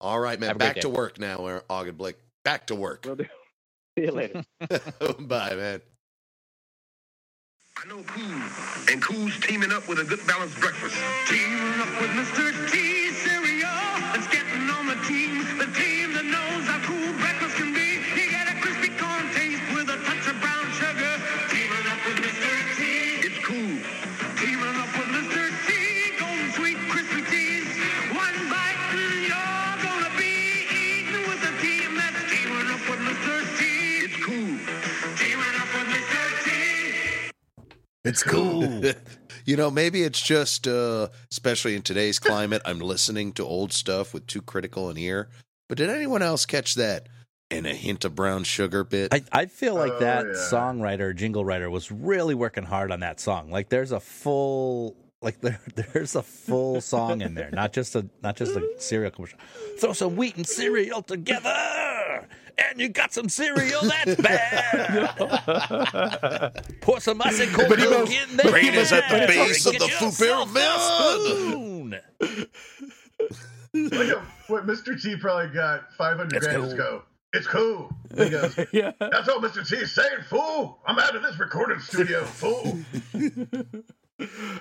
[0.00, 0.48] All right, man.
[0.48, 1.38] Have a great Back to work now,
[1.68, 2.14] Augenblick.
[2.44, 3.04] Back to work.
[3.04, 3.26] We'll do.
[3.98, 4.42] See you later.
[5.18, 5.80] Bye, man.
[7.80, 8.42] I know Cool,
[8.90, 10.96] and Cool's teaming up with a good balanced breakfast.
[11.28, 12.72] Teaming up with Mr.
[12.72, 13.07] T
[38.18, 38.82] It's cool.
[39.44, 44.12] you know, maybe it's just, uh, especially in today's climate, I'm listening to old stuff
[44.12, 45.28] with too critical an ear.
[45.68, 47.08] But did anyone else catch that?
[47.50, 49.14] And a hint of brown sugar bit.
[49.14, 50.32] I, I feel like Oh, that yeah.
[50.32, 53.50] songwriter, jingle writer, was really working hard on that song.
[53.50, 58.06] Like there's a full like there there's a full song in there, not just a
[58.22, 59.38] not just a cereal commercial.
[59.78, 61.48] Throw some wheat and cereal together,
[62.58, 65.16] and you got some cereal that's bad.
[66.80, 68.50] Pour some ice and cold But milk goes- in there.
[68.50, 71.18] Brain is at the base of get the yourself Fupero a
[71.50, 72.00] spoon.
[73.74, 75.00] Look what Mr.
[75.00, 76.70] T probably got 500 It's grand cool.
[76.70, 77.02] to go.
[77.34, 77.90] It's cool.
[78.16, 78.92] He goes, yeah.
[78.98, 79.66] That's all Mr.
[79.68, 80.78] T is saying, fool.
[80.86, 82.78] I'm out of this recording studio, fool.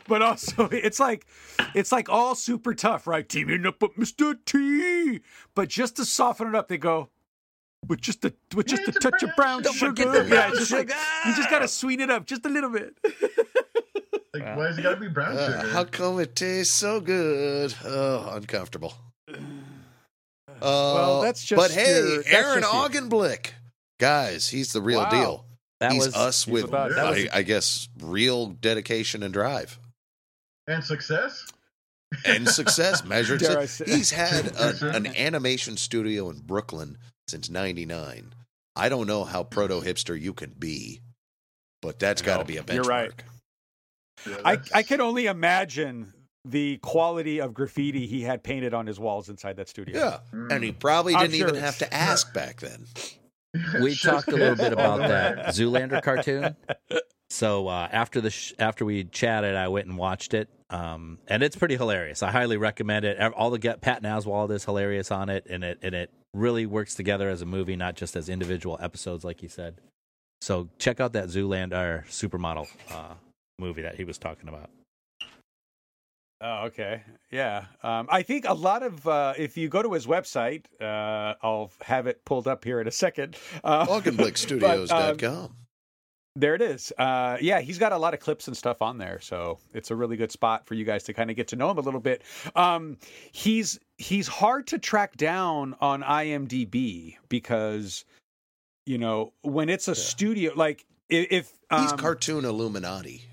[0.08, 1.26] But also, it's like
[1.74, 3.28] it's like all super tough, right?
[3.28, 4.36] Teaming up with Mr.
[4.46, 5.22] T.
[5.56, 7.10] But just to soften it up, they go
[7.88, 9.88] with just a with just a a touch of brown brown sugar.
[10.04, 10.90] forget the yeah, brown just like
[11.26, 12.98] you just gotta sweeten it up just a little bit.
[14.34, 15.72] Like, why has it got to be brown Uh, sugar?
[15.74, 17.74] how come it tastes so good?
[17.84, 18.94] Oh, uncomfortable.
[19.28, 22.80] Uh, Well, that's just But hey, your- that's Aaron just you.
[23.02, 23.48] Augenblick,
[24.00, 25.10] guys, he's the real Wow.
[25.10, 25.46] deal.
[25.80, 29.34] That he's was us he's with, about- that I, was- I guess, real dedication and
[29.34, 29.80] drive
[30.68, 31.46] and success?
[32.26, 33.40] and success measured.
[33.42, 36.98] Dare I su- say- He's had a, an animation studio in Brooklyn
[37.28, 38.34] since '99.
[38.76, 41.02] I don't know how proto hipster you can be,
[41.82, 42.74] but that's got to be a benchmark.
[42.74, 43.12] You're right.
[44.28, 46.14] Yeah, I I can only imagine
[46.46, 49.98] the quality of graffiti he had painted on his walls inside that studio.
[49.98, 50.52] Yeah, Mm.
[50.52, 52.86] and he probably didn't even have to ask back then.
[53.82, 55.48] we talked a little bit about that.
[55.48, 56.56] Zoolander cartoon.
[57.30, 61.44] So uh, after the sh- after we chatted, I went and watched it, um, and
[61.44, 62.24] it's pretty hilarious.
[62.24, 63.20] I highly recommend it.
[63.34, 66.96] All the get Pat Oswald is hilarious on it, and it and it really works
[66.96, 69.82] together as a movie, not just as individual episodes, like you said.
[70.42, 73.16] So check out that Zoolander supermodel uh,
[73.60, 74.70] movie that he was talking about.
[76.40, 77.02] Oh, okay.
[77.32, 77.66] Yeah.
[77.82, 81.72] Um, I think a lot of, uh, if you go to his website, uh, I'll
[81.82, 83.36] have it pulled up here in a second.
[83.64, 85.56] Uh, but, um, AugenblickStudios.com.
[86.40, 86.94] there it is.
[86.98, 89.96] Uh, yeah, he's got a lot of clips and stuff on there, so it's a
[89.96, 92.00] really good spot for you guys to kind of get to know him a little
[92.00, 92.22] bit.
[92.56, 92.98] Um,
[93.32, 98.06] he's he's hard to track down on IMDb because
[98.86, 103.24] you know when it's a studio like i- if He's um, cartoon Illuminati.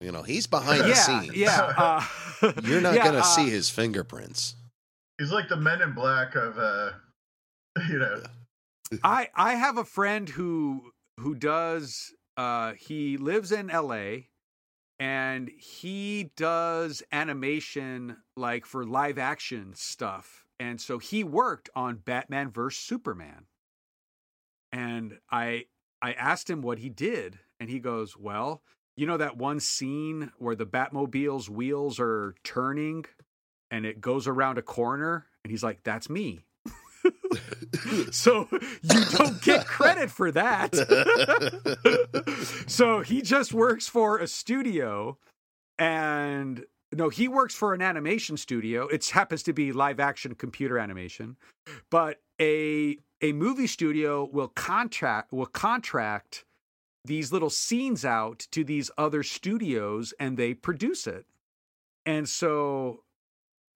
[0.00, 1.34] You know, he's behind the yeah, scenes.
[1.34, 1.60] yeah.
[1.76, 4.54] Uh, You're not yeah, going to uh, see his fingerprints.
[5.18, 6.90] He's like the men in black of, uh,
[7.88, 8.22] you know,
[9.02, 14.28] I I have a friend who who does uh he lives in LA
[14.98, 20.46] and he does animation like for live action stuff.
[20.58, 23.46] And so he worked on Batman vs Superman.
[24.72, 25.66] And I
[26.00, 28.62] I asked him what he did and he goes, "Well,
[28.96, 33.04] you know that one scene where the Batmobile's wheels are turning
[33.70, 36.44] and it goes around a corner?" And he's like, "That's me."
[38.10, 40.74] so you don't get credit for that.
[42.66, 45.18] so he just works for a studio
[45.78, 48.86] and no, he works for an animation studio.
[48.88, 51.36] It happens to be live action computer animation,
[51.90, 56.44] but a a movie studio will contract will contract
[57.04, 61.26] these little scenes out to these other studios and they produce it.
[62.06, 63.02] And so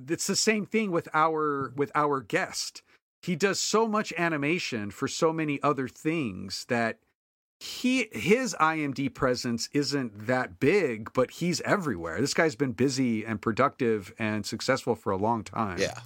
[0.08, 2.82] it's the same thing with our with our guest
[3.22, 6.98] he does so much animation for so many other things that
[7.60, 12.20] he his IMD presence isn't that big, but he's everywhere.
[12.20, 15.78] This guy's been busy and productive and successful for a long time.
[15.78, 15.98] yeah.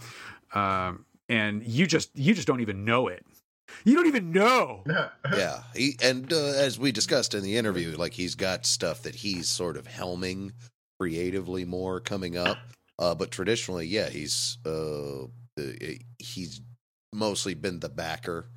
[0.52, 3.24] Um, and you just you just don't even know it.
[3.84, 4.84] You don't even know.
[5.36, 5.62] Yeah.
[5.74, 9.48] He, and uh, as we discussed in the interview, like he's got stuff that he's
[9.48, 10.52] sort of helming
[11.01, 12.59] creatively more coming up.
[12.98, 15.72] Uh, but traditionally, yeah, he's uh, uh,
[16.18, 16.60] he's
[17.16, 18.48] mostly been the backer.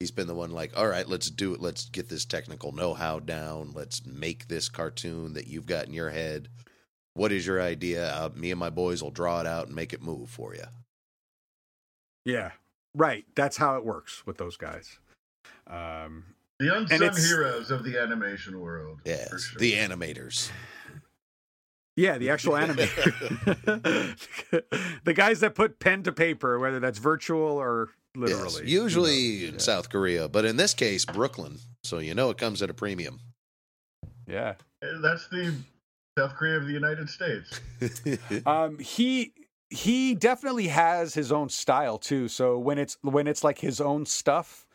[0.00, 1.60] He's been the one like, all right, let's do it.
[1.60, 3.72] Let's get this technical know-how down.
[3.74, 6.48] Let's make this cartoon that you've got in your head
[7.14, 8.14] What is your idea?
[8.14, 10.64] Uh, me and my boys will draw it out and make it move for you.
[12.24, 12.52] Yeah,
[12.94, 13.24] right.
[13.34, 14.98] That's how it works with those guys.
[15.66, 16.24] Um,
[16.60, 19.00] The unsung heroes of the animation world.
[19.04, 19.58] Yes, sure.
[19.58, 20.50] the animators.
[21.98, 23.12] Yeah, the actual animator,
[25.04, 28.70] the guys that put pen to paper, whether that's virtual or Yes, literally.
[28.70, 29.60] usually you know, in yeah.
[29.60, 31.58] South Korea, but in this case, Brooklyn.
[31.84, 33.20] So you know it comes at a premium.
[34.26, 34.54] Yeah.
[35.02, 35.54] That's the
[36.18, 37.60] South Korea of the United States.
[38.46, 39.32] Um, he
[39.70, 42.26] he definitely has his own style too.
[42.28, 44.66] So when it's when it's like his own stuff,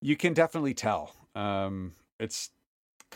[0.00, 1.14] you can definitely tell.
[1.34, 2.50] Um, it's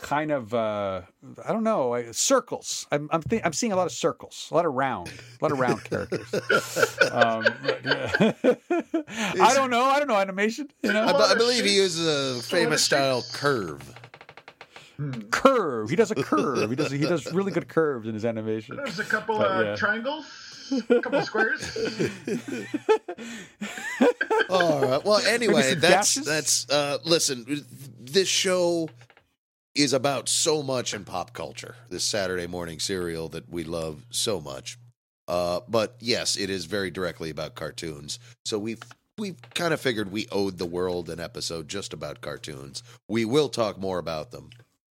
[0.01, 1.01] kind of uh,
[1.45, 2.87] I don't know I- circles.
[2.91, 5.51] I'm I'm, thi- I'm seeing a lot of circles, a lot of round, a lot
[5.51, 6.27] of round characters.
[7.11, 8.33] Um, but, yeah.
[9.41, 9.83] I don't know.
[9.83, 10.69] I don't know animation.
[10.81, 13.81] You know, I, be- I lot of believe he uses a famous style curve.
[14.97, 15.11] Hmm.
[15.31, 15.89] curve.
[15.89, 16.69] He does a curve.
[16.69, 18.75] He does he does really good curves in his animation.
[18.77, 19.75] There's a couple But, uh, yeah.
[19.75, 20.25] triangles,
[20.89, 21.77] a couple squares.
[24.49, 25.03] All right.
[25.05, 26.25] Well, anyway, that's dashes?
[26.25, 27.65] that's uh listen,
[27.99, 28.89] this show
[29.75, 31.75] is about so much in pop culture.
[31.89, 34.77] This Saturday morning serial that we love so much.
[35.27, 38.19] Uh but yes, it is very directly about cartoons.
[38.45, 38.81] So we've
[39.17, 42.83] we've kind of figured we owed the world an episode just about cartoons.
[43.07, 44.49] We will talk more about them.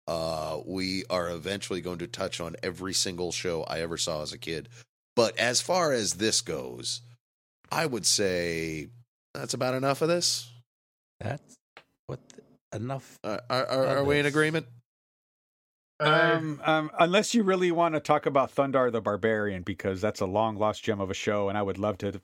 [0.07, 4.33] Uh we are eventually going to touch on every single show I ever saw as
[4.33, 4.67] a kid.
[5.15, 7.01] But as far as this goes,
[7.71, 8.89] I would say
[9.33, 10.51] that's about enough of this.
[11.19, 11.55] That's
[12.07, 12.41] what the,
[12.75, 13.19] enough.
[13.23, 14.67] Are, are, are, are we in agreement?
[15.99, 20.25] Um, um, unless you really want to talk about Thundarr the Barbarian, because that's a
[20.25, 22.19] long lost gem of a show, and I would love to.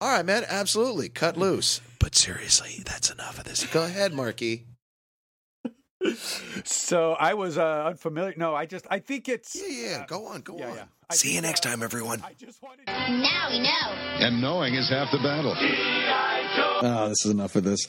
[0.00, 0.44] All right, man.
[0.46, 1.08] Absolutely.
[1.08, 1.80] Cut loose.
[1.98, 3.66] But seriously, that's enough of this.
[3.66, 4.66] Go ahead, Marky.
[6.64, 8.34] So I was uh, unfamiliar.
[8.36, 10.06] No, I just I think it's Yeah, yeah.
[10.06, 10.42] Go on.
[10.42, 10.76] Go yeah, on.
[10.76, 10.84] yeah.
[11.10, 12.22] I See you next uh, time, everyone.
[12.24, 12.86] I just wanted.
[12.86, 13.92] Now we know.
[14.24, 15.54] And knowing is half the battle.
[15.56, 17.88] Oh, this is enough of this.